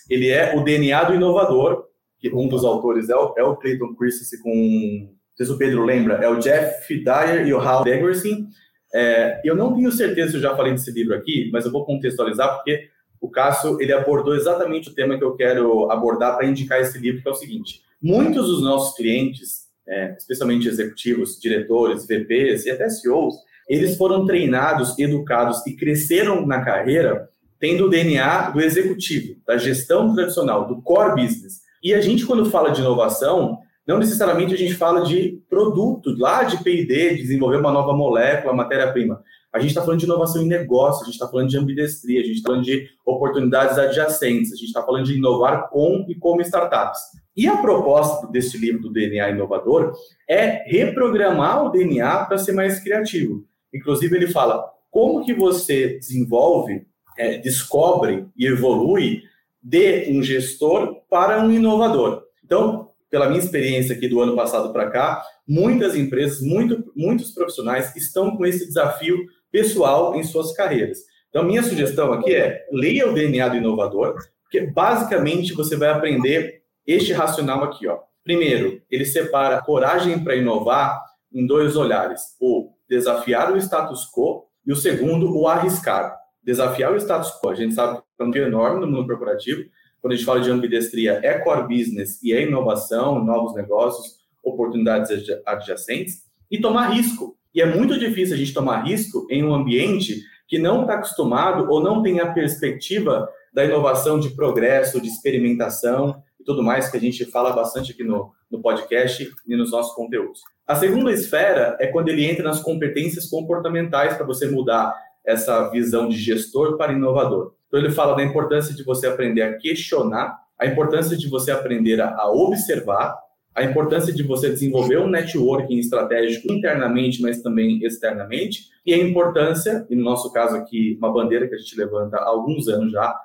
[0.10, 1.84] ele é o DNA do inovador,
[2.18, 5.86] que um dos autores é o, é o Clayton Christensen com sei se o Pedro
[5.86, 8.48] lembra, é o Jeff Dyer e o Hal Degerson.
[8.94, 11.86] É, eu não tenho certeza se eu já falei desse livro aqui, mas eu vou
[11.86, 12.90] contextualizar porque
[13.22, 17.22] o Cássio ele abordou exatamente o tema que eu quero abordar para indicar esse livro,
[17.22, 19.59] que é o seguinte: muitos dos nossos clientes,
[19.90, 23.36] é, especialmente executivos, diretores, VPs e até CEOs,
[23.68, 30.14] eles foram treinados, educados e cresceram na carreira tendo o DNA do executivo, da gestão
[30.16, 31.60] tradicional, do core business.
[31.84, 36.44] E a gente, quando fala de inovação, não necessariamente a gente fala de produto, lá
[36.44, 39.22] de P&D, de desenvolver uma nova molécula, matéria-prima.
[39.52, 42.24] A gente está falando de inovação em negócio, a gente está falando de ambidestria, a
[42.24, 46.42] gente está falando de oportunidades adjacentes, a gente está falando de inovar com e como
[46.42, 47.00] startups.
[47.40, 49.94] E a proposta desse livro do DNA Inovador
[50.28, 53.46] é reprogramar o DNA para ser mais criativo.
[53.74, 56.86] Inclusive, ele fala como que você desenvolve,
[57.18, 59.22] é, descobre e evolui
[59.64, 62.24] de um gestor para um inovador.
[62.44, 67.96] Então, pela minha experiência aqui do ano passado para cá, muitas empresas, muito, muitos profissionais
[67.96, 69.18] estão com esse desafio
[69.50, 70.98] pessoal em suas carreiras.
[71.30, 76.59] Então, minha sugestão aqui é leia o DNA do inovador, porque basicamente você vai aprender
[76.94, 78.00] este racional aqui, ó.
[78.24, 81.02] Primeiro, ele separa coragem para inovar
[81.34, 86.18] em dois olhares: o desafiar o status quo e o segundo, o arriscar.
[86.44, 87.50] Desafiar o status quo.
[87.50, 89.64] A gente sabe que é um enorme no mundo corporativo.
[90.02, 95.10] Quando a gente fala de ambidestria, é core business e é inovação, novos negócios, oportunidades
[95.46, 96.24] adjacentes.
[96.50, 97.38] E tomar risco.
[97.54, 101.70] E é muito difícil a gente tomar risco em um ambiente que não está acostumado
[101.70, 106.98] ou não tem a perspectiva da inovação de progresso, de experimentação e tudo mais que
[106.98, 110.42] a gente fala bastante aqui no, no podcast e nos nossos conteúdos.
[110.66, 116.08] A segunda esfera é quando ele entra nas competências comportamentais para você mudar essa visão
[116.08, 117.54] de gestor para inovador.
[117.68, 122.02] Então ele fala da importância de você aprender a questionar, a importância de você aprender
[122.02, 123.18] a, observar,
[123.56, 129.86] a importância de você desenvolver um networking estratégico internamente, mas também externamente, e a importância,
[129.90, 133.16] e no nosso caso aqui, uma bandeira que a gente levanta há alguns anos já,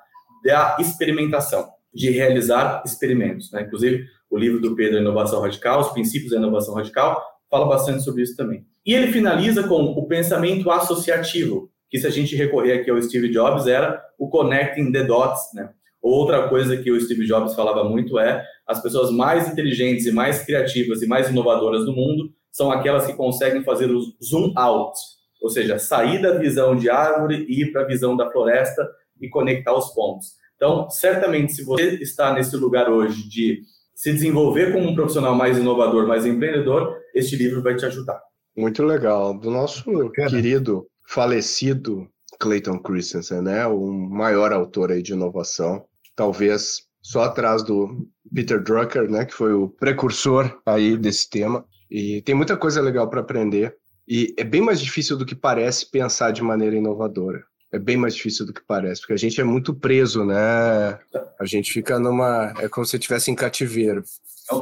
[0.43, 3.51] da experimentação, de realizar experimentos.
[3.51, 3.61] Né?
[3.61, 8.23] Inclusive, o livro do Pedro, Inovação Radical, Os Princípios da Inovação Radical, fala bastante sobre
[8.23, 8.65] isso também.
[8.85, 13.29] E ele finaliza com o pensamento associativo, que se a gente recorrer aqui ao Steve
[13.29, 15.69] Jobs, era o connecting the dots, né?
[16.01, 20.43] Outra coisa que o Steve Jobs falava muito é as pessoas mais inteligentes e mais
[20.43, 24.97] criativas e mais inovadoras do mundo são aquelas que conseguem fazer o zoom out,
[25.41, 28.87] ou seja, sair da visão de árvore e ir para a visão da floresta
[29.19, 30.33] e conectar os pontos.
[30.55, 33.61] Então, certamente, se você está nesse lugar hoje de
[33.93, 38.19] se desenvolver como um profissional mais inovador, mais empreendedor, este livro vai te ajudar.
[38.55, 39.37] Muito legal.
[39.37, 40.29] Do nosso Bacana.
[40.29, 42.07] querido falecido
[42.39, 43.65] Clayton Christensen, né?
[43.67, 49.25] O maior autor aí de inovação, talvez só atrás do Peter Drucker, né?
[49.25, 51.65] Que foi o precursor aí desse tema.
[51.89, 53.75] E tem muita coisa legal para aprender.
[54.07, 57.43] E é bem mais difícil do que parece pensar de maneira inovadora.
[57.71, 60.99] É bem mais difícil do que parece, porque a gente é muito preso, né?
[61.39, 62.53] A gente fica numa.
[62.59, 64.03] É como se estivesse em cativeiro.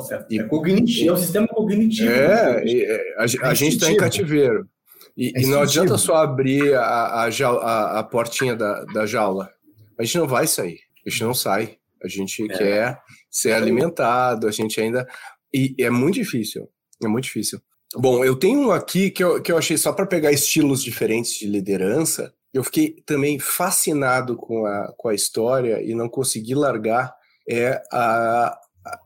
[0.09, 2.09] É, é, cognitivo, é um sistema cognitivo.
[2.09, 4.67] É, é a, a, a gente está em cativeiro.
[5.15, 9.49] E, é e não adianta só abrir a, a, a, a portinha da, da jaula.
[9.99, 10.79] A gente não vai sair.
[11.05, 11.77] A gente não sai.
[12.03, 12.57] A gente é.
[12.57, 15.07] quer ser alimentado, a gente ainda.
[15.53, 16.69] E é muito difícil.
[17.03, 17.61] É muito difícil.
[17.95, 21.37] Bom, eu tenho um aqui que eu, que eu achei só para pegar estilos diferentes
[21.37, 22.33] de liderança.
[22.53, 27.13] Eu fiquei também fascinado com a, com a história e não consegui largar.
[27.49, 28.57] É a,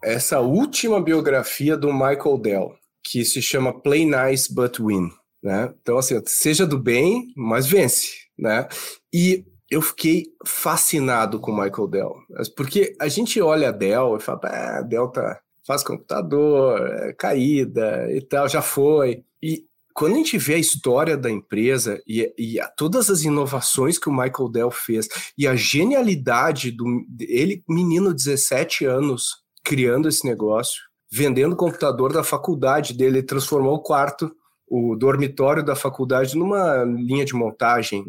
[0.04, 5.10] essa última biografia do Michael Dell, que se chama Play Nice But Win.
[5.42, 5.74] Né?
[5.82, 8.28] Então, assim, seja do bem, mas vence.
[8.38, 8.68] Né?
[9.14, 12.16] E eu fiquei fascinado com o Michael Dell,
[12.56, 18.10] porque a gente olha a Dell e fala, ah, Dell tá, faz computador, é caída
[18.12, 19.24] e tal, já foi.
[19.42, 19.66] E
[19.98, 24.12] quando a gente vê a história da empresa e, e todas as inovações que o
[24.12, 26.86] Michael Dell fez e a genialidade do
[27.20, 33.82] ele, menino 17 anos, criando esse negócio, vendendo o computador da faculdade dele, transformou o
[33.82, 34.32] quarto
[34.68, 38.06] o dormitório da faculdade numa linha de montagem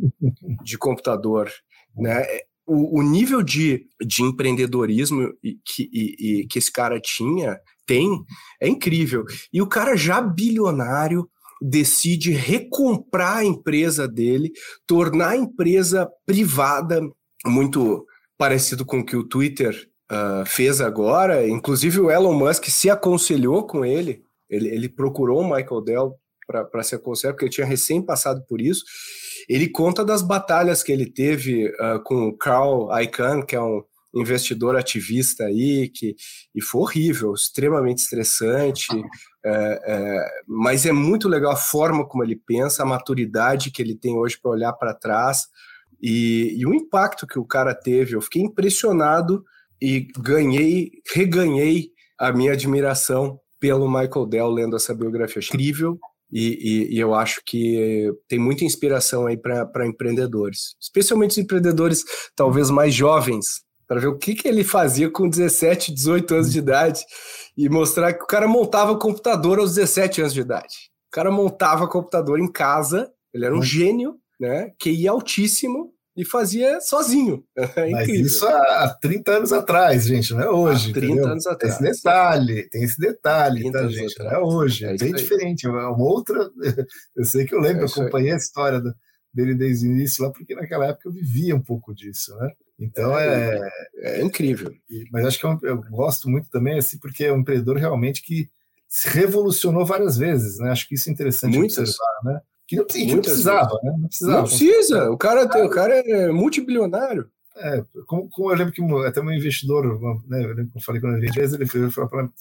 [0.62, 1.50] de computador,
[1.96, 2.22] né?
[2.66, 5.32] O, o nível de, de empreendedorismo
[5.64, 8.22] que, e, e, que esse cara tinha, tem,
[8.60, 9.24] é incrível.
[9.50, 11.26] E o cara já bilionário
[11.60, 14.52] decide recomprar a empresa dele,
[14.86, 17.00] tornar a empresa privada,
[17.46, 21.46] muito parecido com o que o Twitter uh, fez agora.
[21.48, 26.14] Inclusive o Elon Musk se aconselhou com ele, ele, ele procurou o Michael Dell
[26.46, 28.82] para se aconselhar, porque ele tinha recém passado por isso.
[29.48, 33.82] Ele conta das batalhas que ele teve uh, com o Carl Icahn, que é um
[34.14, 36.14] investidor ativista aí, que,
[36.54, 38.88] e foi horrível, extremamente estressante,
[39.44, 43.96] é, é, mas é muito legal a forma como ele pensa, a maturidade que ele
[43.96, 45.46] tem hoje para olhar para trás
[46.02, 48.14] e, e o impacto que o cara teve.
[48.14, 49.44] Eu fiquei impressionado
[49.80, 55.42] e ganhei, reganhei a minha admiração pelo Michael Dell lendo essa biografia.
[55.42, 55.98] Incrível,
[56.30, 62.04] e, e, e, eu acho que tem muita inspiração aí para empreendedores, especialmente os empreendedores
[62.36, 66.58] talvez mais jovens, para ver o que, que ele fazia com 17, 18 anos de
[66.58, 67.00] idade
[67.56, 70.90] e mostrar que o cara montava computador aos 17 anos de idade.
[71.08, 74.70] O cara montava computador em casa, ele era um gênio, né?
[74.78, 77.44] Que ia altíssimo, e fazia sozinho.
[77.76, 80.90] É Mas isso há 30 anos atrás, gente, não é hoje.
[80.90, 81.30] Há 30 entendeu?
[81.30, 81.78] anos atrás.
[81.78, 84.18] Tem esse detalhe, tem esse detalhe, tá, gente?
[84.18, 85.66] Não é hoje, é, é bem diferente.
[85.66, 86.50] É uma outra.
[87.16, 88.82] Eu sei que eu lembro, é eu acompanhei a história
[89.32, 92.50] dele desde o início lá, porque naquela época eu vivia um pouco disso, né?
[92.78, 94.72] Então é, é, é incrível.
[95.10, 98.48] Mas acho que eu, eu, gosto muito também, assim, porque é um empreendedor realmente que
[98.88, 100.70] se revolucionou várias vezes, né?
[100.70, 101.78] Acho que isso é interessante Muitas.
[101.78, 102.40] observar, né?
[102.66, 103.90] Que não, que não precisava, né?
[103.98, 104.36] Não precisava.
[104.36, 105.10] Não precisa.
[105.10, 107.28] O cara, o cara é multibilionário.
[107.56, 109.84] É, como, como, eu lembro que até um investidor,
[110.28, 111.90] né, eu lembro que eu falei com ele, ele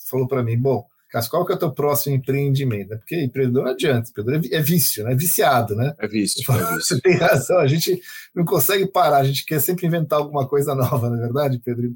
[0.06, 2.98] falou para mim, bom, Cássio, qual que é o teu próximo empreendimento?
[2.98, 5.14] Porque empreendedor não adianta, empreendedor é, é vício, né?
[5.14, 5.94] É viciado, né?
[6.00, 6.82] É vício, é vício.
[6.82, 8.00] Você tem razão, a gente
[8.36, 11.96] não consegue parar, a gente quer sempre inventar alguma coisa nova, não é verdade, Pedro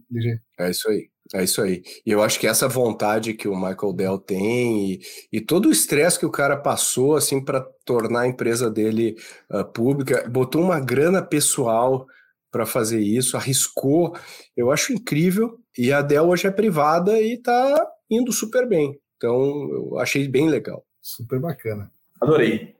[0.58, 1.10] É isso aí.
[1.34, 1.82] É isso aí.
[2.06, 5.72] E eu acho que essa vontade que o Michael Dell tem e, e todo o
[5.72, 9.16] estresse que o cara passou assim para tornar a empresa dele
[9.50, 12.06] uh, pública, botou uma grana pessoal
[12.52, 14.14] para fazer isso, arriscou.
[14.58, 15.58] Eu acho incrível.
[15.78, 19.00] E a Dell hoje é privada e está indo super bem.
[19.22, 20.84] Então, eu achei bem legal.
[21.00, 21.92] Super bacana.
[22.20, 22.74] Adorei.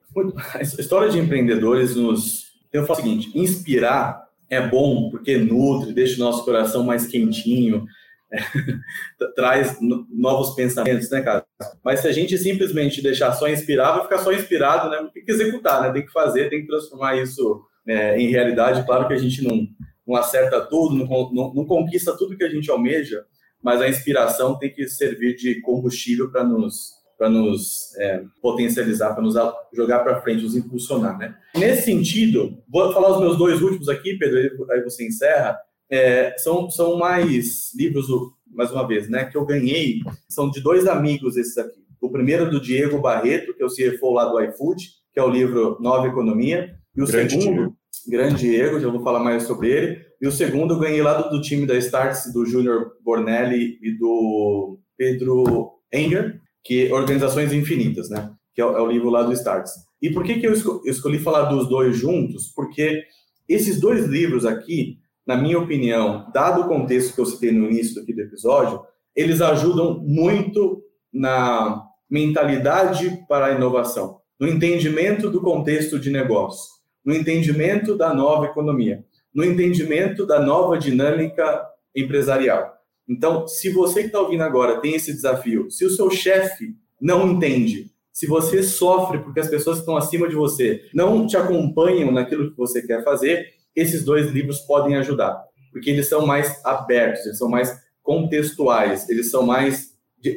[0.56, 2.48] A história de empreendedores nos.
[2.74, 7.86] Eu falo o seguinte: inspirar é bom porque nutre, deixa o nosso coração mais quentinho,
[9.36, 9.78] traz
[10.10, 11.46] novos pensamentos, né, cara?
[11.84, 15.08] Mas se a gente simplesmente deixar só inspirar, vai ficar só inspirado, né?
[15.14, 15.92] Tem que executar, né?
[15.92, 18.84] Tem que fazer, tem que transformar isso é, em realidade.
[18.84, 19.68] Claro que a gente não,
[20.08, 23.24] não acerta tudo, não, não, não, conquista tudo que a gente almeja,
[23.64, 29.22] mas a inspiração tem que servir de combustível para nos para nos é, potencializar, para
[29.22, 29.36] nos
[29.72, 31.38] jogar para frente, nos impulsionar, né?
[31.56, 35.56] Nesse sentido, vou falar os meus dois últimos aqui, Pedro, aí você encerra.
[35.88, 38.08] É, são, são mais livros,
[38.48, 41.80] mais uma vez, né, que eu ganhei, são de dois amigos esses aqui.
[42.02, 45.30] O primeiro do Diego Barreto, que é o CFO lá do iFood, que é o
[45.30, 47.78] livro Nova Economia, e o grande segundo, Diego.
[48.08, 51.30] Grande Diego, já vou falar mais sobre ele, e o segundo eu ganhei lá do,
[51.30, 58.10] do time da Starts, do Júnior Bornelli e do Pedro Enger, que é Organizações Infinitas,
[58.10, 59.72] né, que é o, é o livro lá do Starts.
[60.02, 60.54] E por que, que eu
[60.86, 62.52] escolhi falar dos dois juntos?
[62.56, 63.04] Porque
[63.48, 68.02] esses dois livros aqui, na minha opinião, dado o contexto que eu citei no início
[68.02, 68.82] aqui do episódio,
[69.16, 70.82] eles ajudam muito
[71.14, 78.46] na mentalidade para a inovação, no entendimento do contexto de negócio, no entendimento da nova
[78.46, 82.78] economia, no entendimento da nova dinâmica empresarial.
[83.08, 87.32] Então, se você que está ouvindo agora tem esse desafio, se o seu chefe não
[87.32, 92.12] entende, se você sofre porque as pessoas que estão acima de você não te acompanham
[92.12, 97.26] naquilo que você quer fazer, esses dois livros podem ajudar, porque eles são mais abertos,
[97.26, 99.92] eles são mais contextuais, eles são mais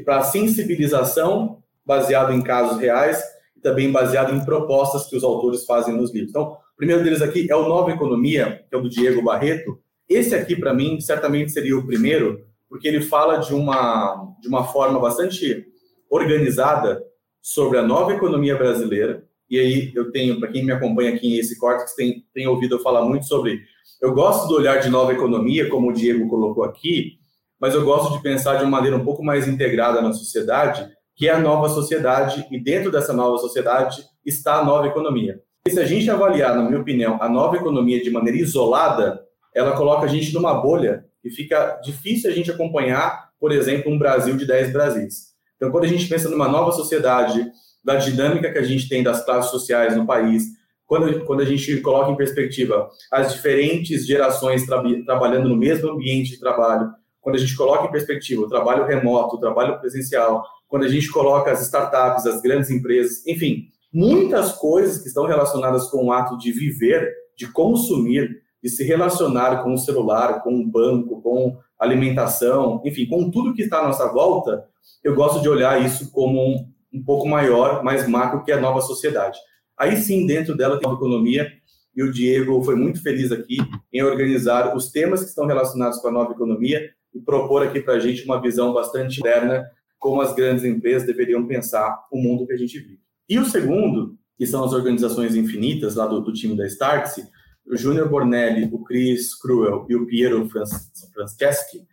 [0.05, 3.22] para sensibilização, baseado em casos reais
[3.64, 6.31] também baseado em propostas que os autores fazem nos livros.
[6.31, 9.81] Então, o primeiro deles aqui é o Nova Economia, que é o do Diego Barreto.
[10.07, 14.64] Esse aqui, para mim, certamente seria o primeiro, porque ele fala de uma, de uma
[14.64, 15.64] forma bastante
[16.11, 17.03] organizada
[17.40, 21.38] sobre a nova economia brasileira, e aí eu tenho, para quem me acompanha aqui em
[21.38, 23.62] esse corte, tem, tem ouvido eu falar muito sobre.
[24.00, 27.18] Eu gosto do olhar de nova economia, como o Diego colocou aqui,
[27.59, 31.29] mas eu gosto de pensar de uma maneira um pouco mais integrada na sociedade, que
[31.29, 35.40] é a nova sociedade, e dentro dessa nova sociedade está a nova economia.
[35.66, 39.22] E se a gente avaliar, na minha opinião, a nova economia de maneira isolada,
[39.55, 43.98] ela coloca a gente numa bolha e fica difícil a gente acompanhar, por exemplo, um
[43.98, 45.35] Brasil de 10 Brasis.
[45.57, 47.50] Então, quando a gente pensa numa nova sociedade
[47.83, 50.44] da dinâmica que a gente tem das classes sociais no país,
[50.87, 56.33] quando, quando a gente coloca em perspectiva as diferentes gerações tra trabalhando no mesmo ambiente
[56.33, 60.44] de trabalho, quando a gente coloca em perspectiva o trabalho remoto, o trabalho presencial,
[60.75, 65.87] quando a gente coloca as startups, as grandes empresas, enfim, muitas coisas que estão relacionadas
[65.87, 70.67] com o ato de viver, de consumir, de se relacionar com o celular, com o
[70.67, 74.65] banco, com alimentação, enfim, com tudo que está à nossa volta,
[75.05, 78.81] eu gosto de olhar isso como um, um pouco maior, mais macro, que a nova
[78.81, 79.39] sociedade.
[79.79, 81.53] Aí sim, dentro dela tem a economia,
[81.95, 83.59] e o Diego foi muito feliz aqui
[83.93, 87.95] em organizar os temas que estão relacionados com a nova economia e propor aqui para
[87.95, 89.71] a gente uma visão bastante moderna,
[90.05, 93.00] como as grandes empresas deveriam pensar o mundo que a gente vive.
[93.27, 97.27] E o segundo, que são as organizações infinitas, lá do, do time da Startse,
[97.67, 101.87] o Júnior Bornelli, o Chris Cruel e o Piero Franceschi,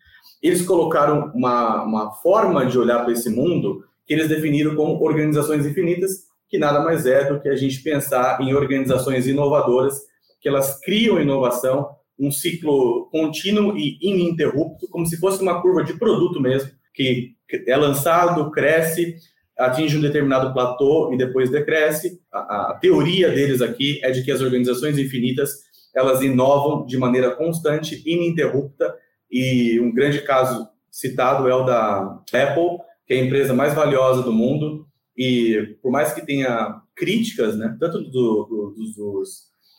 [0.44, 5.66] eles colocaram uma, uma forma de olhar para esse mundo que eles definiram como organizações
[5.66, 10.02] infinitas, que nada mais é do que a gente pensar em organizações inovadoras,
[10.42, 11.88] que elas criam inovação,
[12.20, 17.36] um ciclo contínuo e ininterrupto, como se fosse uma curva de produto mesmo, que
[17.68, 19.16] é lançado, cresce,
[19.58, 22.20] atinge um determinado platô e depois decresce.
[22.32, 27.32] A, a teoria deles aqui é de que as organizações infinitas elas inovam de maneira
[27.32, 28.96] constante, ininterrupta,
[29.30, 34.22] e um grande caso citado é o da Apple, que é a empresa mais valiosa
[34.22, 34.86] do mundo,
[35.18, 39.30] e por mais que tenha críticas, né, tanto do, do, dos, dos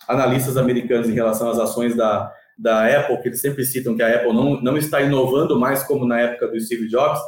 [0.09, 4.17] analistas americanos em relação às ações da, da Apple, que eles sempre citam que a
[4.17, 7.21] Apple não, não está inovando mais como na época do Steve Jobs,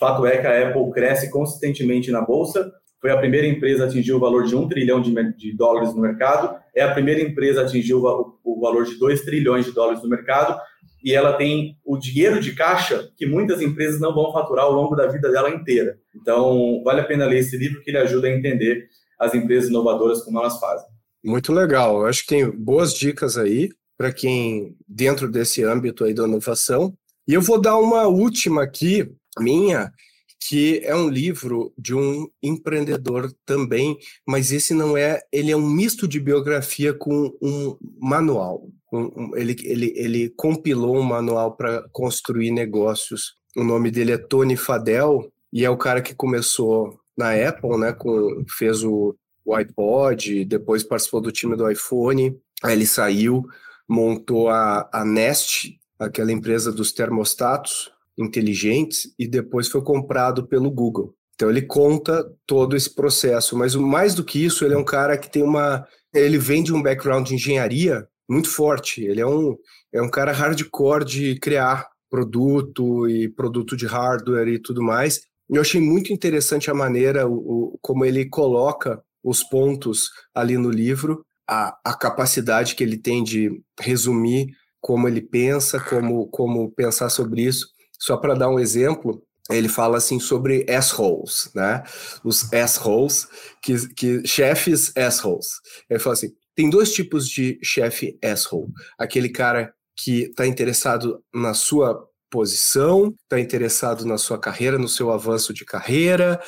[0.00, 4.12] fato é que a Apple cresce consistentemente na bolsa, foi a primeira empresa a atingir
[4.12, 7.64] o valor de um trilhão de, de dólares no mercado, é a primeira empresa a
[7.64, 10.58] atingir o, o valor de 2 trilhões de dólares no mercado,
[11.02, 14.94] e ela tem o dinheiro de caixa que muitas empresas não vão faturar ao longo
[14.94, 15.98] da vida dela inteira.
[16.14, 18.86] Então, vale a pena ler esse livro que ele ajuda a entender
[19.18, 20.86] as empresas inovadoras como elas fazem.
[21.24, 22.00] Muito legal.
[22.00, 26.94] Eu acho que tem boas dicas aí para quem dentro desse âmbito aí da inovação.
[27.28, 29.92] E eu vou dar uma última aqui, minha,
[30.40, 35.68] que é um livro de um empreendedor também, mas esse não é, ele é um
[35.68, 38.66] misto de biografia com um manual.
[38.92, 43.34] Um, um, ele, ele, ele compilou um manual para construir negócios.
[43.56, 47.92] O nome dele é Tony Fadel e é o cara que começou na Apple, né?
[47.92, 49.14] Com, fez o,
[49.44, 52.34] o iPod, depois participou do time do iPhone.
[52.62, 53.46] Aí ele saiu,
[53.86, 57.92] montou a, a Nest, aquela empresa dos termostatos,
[58.22, 61.14] inteligentes e depois foi comprado pelo Google.
[61.34, 65.16] Então ele conta todo esse processo, mas mais do que isso, ele é um cara
[65.16, 69.02] que tem uma ele vem de um background de engenharia muito forte.
[69.02, 69.56] Ele é um
[69.92, 75.22] é um cara hardcore de criar produto e produto de hardware e tudo mais.
[75.48, 80.70] Eu achei muito interessante a maneira o, o como ele coloca os pontos ali no
[80.70, 83.50] livro, a, a capacidade que ele tem de
[83.80, 84.48] resumir
[84.80, 87.66] como ele pensa, como como pensar sobre isso.
[88.00, 91.82] Só para dar um exemplo, ele fala assim sobre assholes, né?
[92.24, 93.28] Os assholes,
[93.62, 95.48] que, que chefes assholes.
[95.88, 98.72] Ele fala assim: tem dois tipos de chefe asshole.
[98.98, 105.10] Aquele cara que está interessado na sua posição, está interessado na sua carreira, no seu
[105.10, 106.40] avanço de carreira,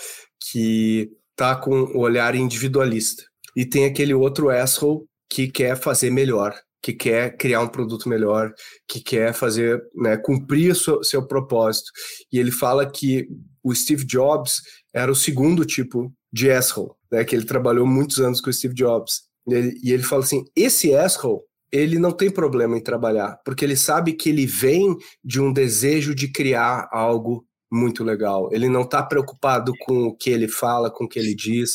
[0.51, 3.25] que está com o um olhar individualista.
[3.57, 8.53] E tem aquele outro asshole que quer fazer melhor, que quer criar um produto melhor,
[8.89, 11.91] que quer fazer, né, cumprir seu, seu propósito.
[12.33, 13.29] E ele fala que
[13.63, 14.61] o Steve Jobs
[14.93, 18.75] era o segundo tipo de asshole, né, que ele trabalhou muitos anos com o Steve
[18.75, 19.23] Jobs.
[19.47, 23.65] E ele, e ele fala assim, esse asshole, ele não tem problema em trabalhar, porque
[23.65, 28.51] ele sabe que ele vem de um desejo de criar algo muito legal.
[28.53, 31.73] Ele não está preocupado com o que ele fala, com o que ele diz.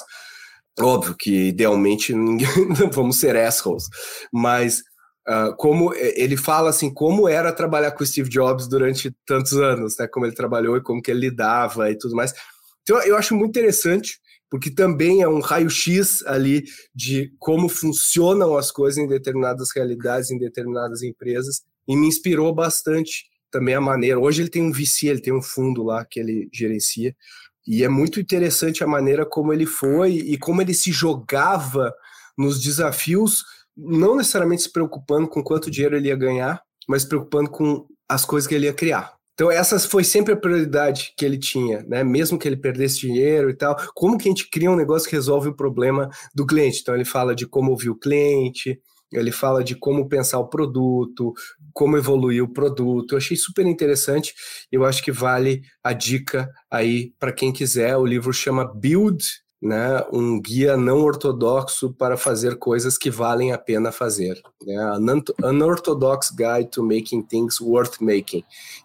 [0.80, 2.48] Óbvio que idealmente ninguém,
[2.80, 3.86] não vamos ser assholes,
[4.32, 4.84] mas
[5.30, 10.08] Uh, como ele fala assim, como era trabalhar com Steve Jobs durante tantos anos, né?
[10.08, 12.34] Como ele trabalhou e como que ele lidava e tudo mais.
[12.82, 14.20] Então eu acho muito interessante,
[14.50, 16.64] porque também é um raio-x ali
[16.96, 23.26] de como funcionam as coisas em determinadas realidades, em determinadas empresas, e me inspirou bastante
[23.52, 24.18] também a maneira.
[24.18, 27.14] Hoje ele tem um VC, ele tem um fundo lá que ele gerencia,
[27.68, 31.94] e é muito interessante a maneira como ele foi e como ele se jogava
[32.38, 33.44] nos desafios
[33.78, 38.26] não necessariamente se preocupando com quanto dinheiro ele ia ganhar, mas se preocupando com as
[38.26, 39.16] coisas que ele ia criar.
[39.34, 42.04] Então essa foi sempre a prioridade que ele tinha, né?
[42.04, 45.16] Mesmo que ele perdesse dinheiro e tal, como que a gente cria um negócio que
[45.16, 46.80] resolve o problema do cliente?
[46.82, 51.34] Então ele fala de como ouvir o cliente, ele fala de como pensar o produto,
[51.72, 53.12] como evoluir o produto.
[53.12, 54.34] Eu achei super interessante.
[54.72, 57.96] Eu acho que vale a dica aí para quem quiser.
[57.96, 59.24] O livro chama Build
[59.62, 64.40] né, um guia não ortodoxo para fazer coisas que valem a pena fazer.
[64.66, 64.76] Né?
[64.76, 68.44] An Unorthodox Guide to Making Things Worth Making.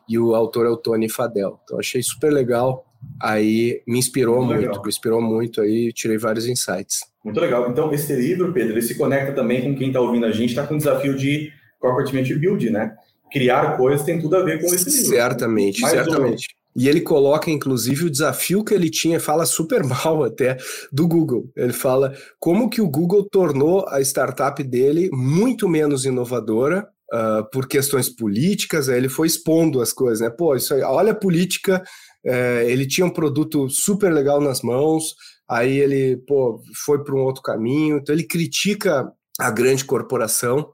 [0.08, 1.60] E o autor é o Tony Fadel.
[1.64, 2.86] Então achei super legal.
[3.20, 7.00] Aí me inspirou muito, muito me inspirou muito aí, tirei vários insights.
[7.24, 7.68] Muito legal.
[7.70, 10.66] Então, esse livro, Pedro, ele se conecta também com quem está ouvindo a gente, está
[10.66, 12.94] com o desafio de corporate build, né?
[13.30, 15.16] Criar coisas tem tudo a ver com esse livro.
[15.16, 16.48] Certamente, certamente.
[16.56, 20.56] Um e ele coloca, inclusive, o desafio que ele tinha, fala super mal até,
[20.90, 21.50] do Google.
[21.54, 27.68] Ele fala como que o Google tornou a startup dele muito menos inovadora uh, por
[27.68, 28.88] questões políticas.
[28.88, 30.30] Aí ele foi expondo as coisas, né?
[30.30, 31.82] Pô, isso aí, olha a política.
[32.24, 35.16] É, ele tinha um produto super legal nas mãos,
[35.48, 37.98] aí ele pô, foi para um outro caminho.
[37.98, 40.70] Então ele critica a grande corporação.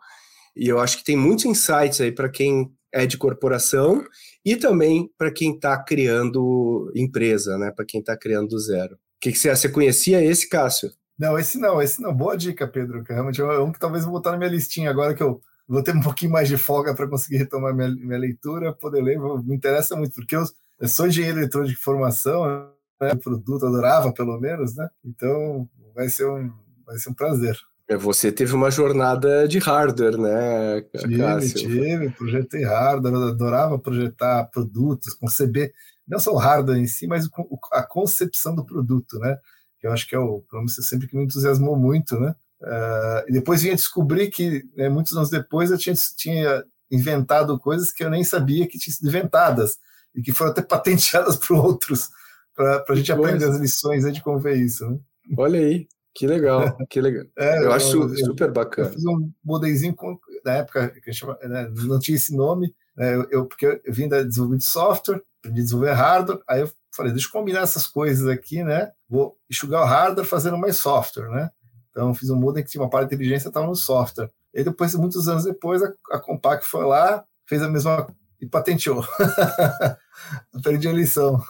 [0.56, 4.04] E eu acho que tem muitos insights aí para quem é de corporação
[4.44, 7.70] e também para quem está criando empresa, né?
[7.70, 8.94] Para quem está criando do zero.
[8.94, 10.90] O que, que você, você conhecia esse, Cássio?
[11.18, 12.14] Não, esse não, esse não.
[12.14, 13.02] Boa dica, Pedro.
[13.02, 15.82] Que realmente é um que talvez vou botar na minha listinha agora que eu vou
[15.82, 19.18] ter um pouquinho mais de folga para conseguir retomar minha, minha leitura, poder ler.
[19.44, 20.44] Me interessa muito, porque eu,
[20.80, 22.70] eu sou engenheiro eletrônico de formação,
[23.00, 24.88] né, produto, adorava pelo menos, né?
[25.04, 26.52] Então vai ser um,
[26.86, 27.58] vai ser um prazer.
[27.88, 30.82] É, você teve uma jornada de hardware, né,
[31.54, 35.72] Tive, tive, projetei hardware, adorava projetar produtos, conceber,
[36.06, 37.26] não só o hardware em si, mas
[37.72, 39.38] a concepção do produto, né?
[39.80, 42.34] Que eu acho que é o, pelo sempre que me entusiasmou muito, né?
[42.60, 47.90] Uh, e depois vinha descobrir que, né, muitos anos depois, eu tinha, tinha inventado coisas
[47.90, 49.78] que eu nem sabia que tinham sido inventadas
[50.14, 52.10] e que foram até patenteadas por outros,
[52.54, 54.86] para a gente aprender as lições de como ver isso.
[54.90, 54.98] Né?
[55.36, 55.86] Olha aí,
[56.18, 57.24] que legal, que legal.
[57.38, 58.88] É, eu, acho eu, super bacana.
[58.88, 63.24] Eu fiz um modelzinho com, na época que chama, né, não tinha esse nome, né,
[63.30, 67.12] eu, porque eu vim da desenvolvimento de software, aprendi a desenvolver hardware, aí eu falei,
[67.12, 68.90] deixa eu combinar essas coisas aqui, né?
[69.08, 71.50] Vou enxugar o hardware fazendo mais software, né?
[71.90, 74.30] Então fiz um modem que tinha uma parte de inteligência estava no software.
[74.52, 78.08] E depois, muitos anos depois, a, a Compaq foi lá, fez a mesma
[78.40, 79.04] e patenteou.
[80.52, 81.40] Aprendi a lição.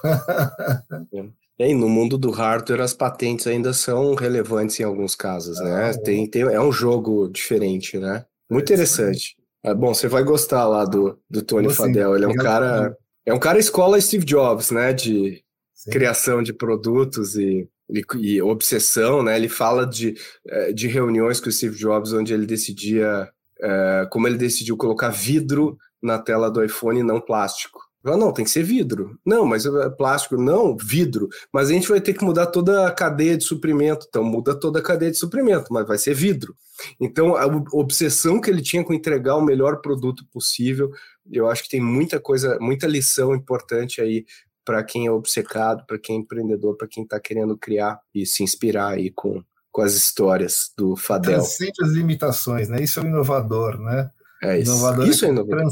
[1.59, 5.91] É, e no mundo do hardware, as patentes ainda são relevantes em alguns casos, né?
[5.91, 8.25] Ah, tem, tem, é um jogo diferente, né?
[8.49, 9.37] Muito é interessante.
[9.65, 12.15] É, bom, você vai gostar lá do, do Tony assim, Fadel.
[12.15, 12.97] Ele é um cara.
[13.27, 14.93] É um cara escola Steve Jobs, né?
[14.93, 15.43] De
[15.75, 15.91] Sim.
[15.91, 19.37] criação de produtos e, e, e, obsessão, né?
[19.37, 20.15] Ele fala de,
[20.47, 23.29] é, de reuniões com o Steve Jobs onde ele decidia.
[23.61, 27.81] É, como ele decidiu colocar vidro na tela do iPhone e não plástico.
[28.05, 29.19] Ah, não, tem que ser vidro.
[29.27, 31.29] Não, mas é plástico, não, vidro.
[31.53, 34.07] Mas a gente vai ter que mudar toda a cadeia de suprimento.
[34.09, 36.55] Então, muda toda a cadeia de suprimento, mas vai ser vidro.
[37.01, 40.91] Então, a obsessão que ele tinha com entregar o melhor produto possível,
[41.31, 44.25] eu acho que tem muita coisa, muita lição importante aí
[44.65, 48.43] para quem é obcecado, para quem é empreendedor, para quem está querendo criar e se
[48.43, 49.43] inspirar aí com,
[49.73, 51.33] com as histórias do Fadel.
[51.33, 52.83] Transcende as limitações, né?
[52.83, 54.11] Isso é inovador, né?
[54.43, 54.71] É isso.
[54.71, 55.71] Inovador isso é, é inovador.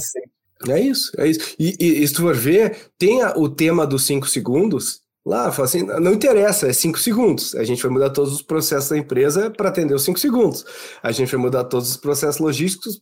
[0.69, 1.55] É isso, é isso.
[1.59, 5.51] E, e, e se tu for ver, tem a, o tema dos cinco segundos lá,
[5.51, 7.55] fala assim, não interessa, é cinco segundos.
[7.57, 10.65] A gente vai mudar todos os processos da empresa para atender os cinco segundos.
[11.03, 12.99] A gente vai mudar todos os processos logísticos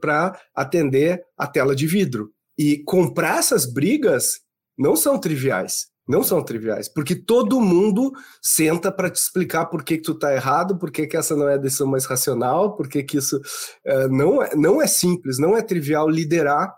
[0.00, 2.30] para atender a tela de vidro.
[2.56, 4.40] E comprar essas brigas
[4.78, 5.86] não são triviais.
[6.06, 10.34] Não são triviais, porque todo mundo senta para te explicar por que, que tu está
[10.34, 13.38] errado, por que, que essa não é a decisão mais racional, por que, que isso
[13.38, 16.74] uh, não, é, não é simples, não é trivial liderar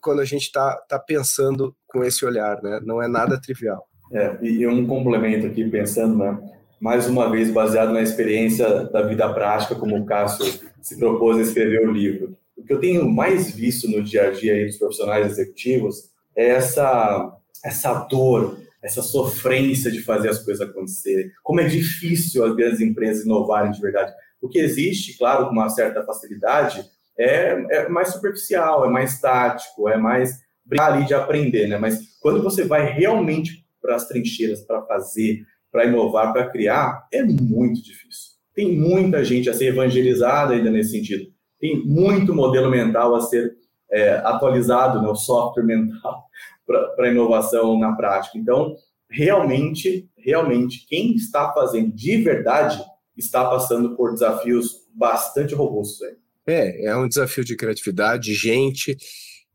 [0.00, 2.80] quando a gente está tá pensando com esse olhar, né?
[2.84, 3.88] Não é nada trivial.
[4.12, 6.38] É, e um complemento aqui, pensando, né?
[6.80, 11.42] mais uma vez, baseado na experiência da vida prática, como o Cássio se propôs a
[11.42, 12.36] escrever o livro.
[12.56, 17.32] O que eu tenho mais visto no dia a dia dos profissionais executivos é essa
[17.64, 21.30] essa dor, essa sofrência de fazer as coisas acontecerem.
[21.42, 24.12] Como é difícil as grandes empresas inovarem de verdade.
[24.40, 26.84] O que existe, claro, com uma certa facilidade,
[27.18, 31.78] é, é mais superficial, é mais tático, é mais brincar ali de aprender, né?
[31.78, 37.22] Mas quando você vai realmente para as trincheiras para fazer, para inovar, para criar, é
[37.22, 38.34] muito difícil.
[38.54, 41.26] Tem muita gente a ser evangelizada ainda nesse sentido.
[41.58, 43.54] Tem muito modelo mental a ser
[43.94, 45.08] é, atualizado, né?
[45.08, 46.24] o software mental
[46.96, 48.36] para inovação na prática.
[48.36, 48.74] Então,
[49.08, 52.82] realmente, realmente, quem está fazendo de verdade
[53.16, 56.02] está passando por desafios bastante robustos.
[56.02, 56.16] Aí.
[56.46, 58.96] É, é um desafio de criatividade, gente.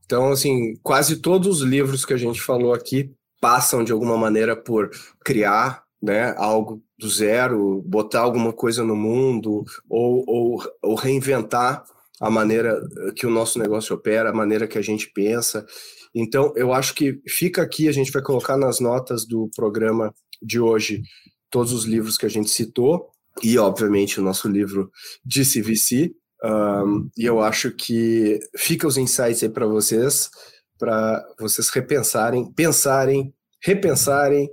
[0.05, 3.11] Então, assim, quase todos os livros que a gente falou aqui
[3.41, 4.89] passam de alguma maneira por
[5.23, 11.83] criar né, algo do zero, botar alguma coisa no mundo ou, ou, ou reinventar
[12.19, 12.79] a maneira
[13.15, 15.65] que o nosso negócio opera, a maneira que a gente pensa.
[16.13, 20.59] Então, eu acho que fica aqui, a gente vai colocar nas notas do programa de
[20.59, 21.01] hoje
[21.49, 23.09] todos os livros que a gente citou
[23.43, 24.91] e, obviamente, o nosso livro
[25.23, 26.13] de CVC.
[26.43, 30.29] Um, e eu acho que fica os insights aí para vocês,
[30.77, 34.49] para vocês repensarem, pensarem, repensarem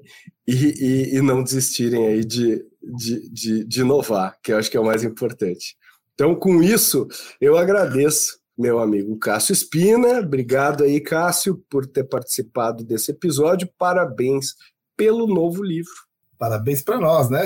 [0.47, 4.77] e, e, e não desistirem aí de, de, de, de inovar, que eu acho que
[4.77, 5.77] é o mais importante.
[6.17, 7.07] Então, com isso,
[7.39, 10.21] eu agradeço meu amigo Cássio Espina.
[10.21, 13.69] Obrigado aí, Cássio, por ter participado desse episódio.
[13.77, 14.55] Parabéns
[14.97, 15.93] pelo novo livro.
[16.39, 17.43] Parabéns para nós, né?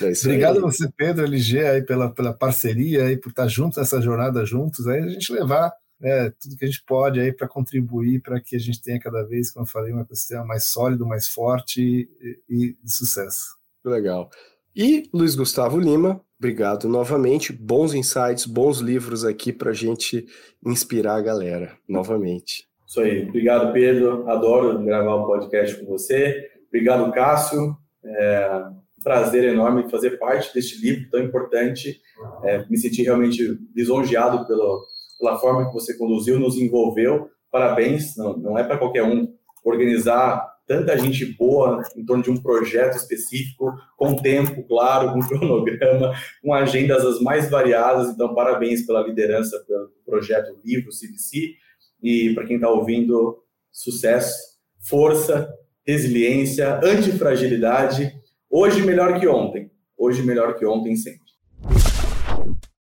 [0.00, 4.00] É Obrigado a você, Pedro LG, aí pela, pela parceria, aí, por estar juntos nessa
[4.00, 8.20] jornada juntos, aí a gente levar né, tudo que a gente pode aí para contribuir
[8.20, 11.28] para que a gente tenha cada vez, como eu falei, um ecossistema mais sólido, mais
[11.28, 13.56] forte e, e de sucesso.
[13.84, 14.28] Legal.
[14.76, 17.50] E Luiz Gustavo Lima, obrigado novamente.
[17.50, 20.26] Bons insights, bons livros aqui para gente
[20.66, 22.68] inspirar a galera, novamente.
[22.86, 23.26] Isso aí.
[23.26, 24.28] Obrigado, Pedro.
[24.28, 26.46] Adoro gravar o um podcast com você.
[26.68, 27.74] Obrigado, Cássio.
[28.04, 28.64] É
[28.98, 31.98] um prazer enorme fazer parte deste livro tão importante.
[32.44, 34.78] É, me senti realmente lisonjeado pela,
[35.18, 37.30] pela forma que você conduziu, nos envolveu.
[37.50, 38.14] Parabéns.
[38.14, 39.26] Não, não é para qualquer um
[39.64, 46.12] organizar tanta gente boa em torno de um projeto específico, com tempo, claro, com cronograma,
[46.42, 48.10] com agendas as mais variadas.
[48.10, 51.54] Então, parabéns pela liderança pelo projeto Livro CVC.
[52.02, 53.38] E para quem está ouvindo,
[53.72, 54.36] sucesso,
[54.78, 55.48] força,
[55.86, 58.12] resiliência, antifragilidade.
[58.50, 59.70] Hoje melhor que ontem.
[59.96, 61.26] Hoje melhor que ontem sempre.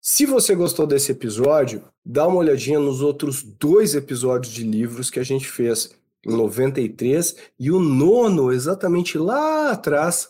[0.02, 5.20] Se você gostou desse episódio, dá uma olhadinha nos outros dois episódios de livros que
[5.20, 5.96] a gente fez
[6.26, 10.28] em 93 e o nono, exatamente lá atrás,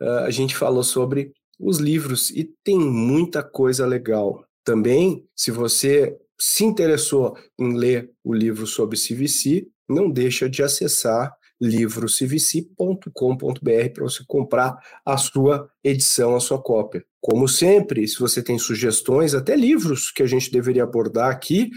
[0.00, 4.44] ah, a gente falou sobre os livros e tem muita coisa legal.
[4.64, 11.32] Também, se você se interessou em ler o livro sobre CVC, não deixa de acessar
[11.60, 14.76] livrocvc.com.br para você comprar
[15.06, 17.04] a sua edição, a sua cópia.
[17.20, 21.70] Como sempre, se você tem sugestões, até livros que a gente deveria abordar aqui,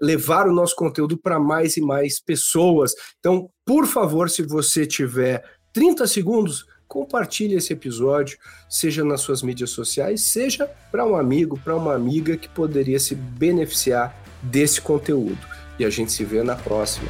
[0.02, 2.94] levar o nosso conteúdo para mais e mais pessoas.
[3.20, 5.44] Então, por favor, se você tiver
[5.74, 8.38] 30 segundos, compartilhe esse episódio,
[8.70, 13.16] seja nas suas mídias sociais, seja para um amigo, para uma amiga que poderia se
[13.16, 15.40] beneficiar desse conteúdo.
[15.80, 17.10] E a gente se vê na próxima.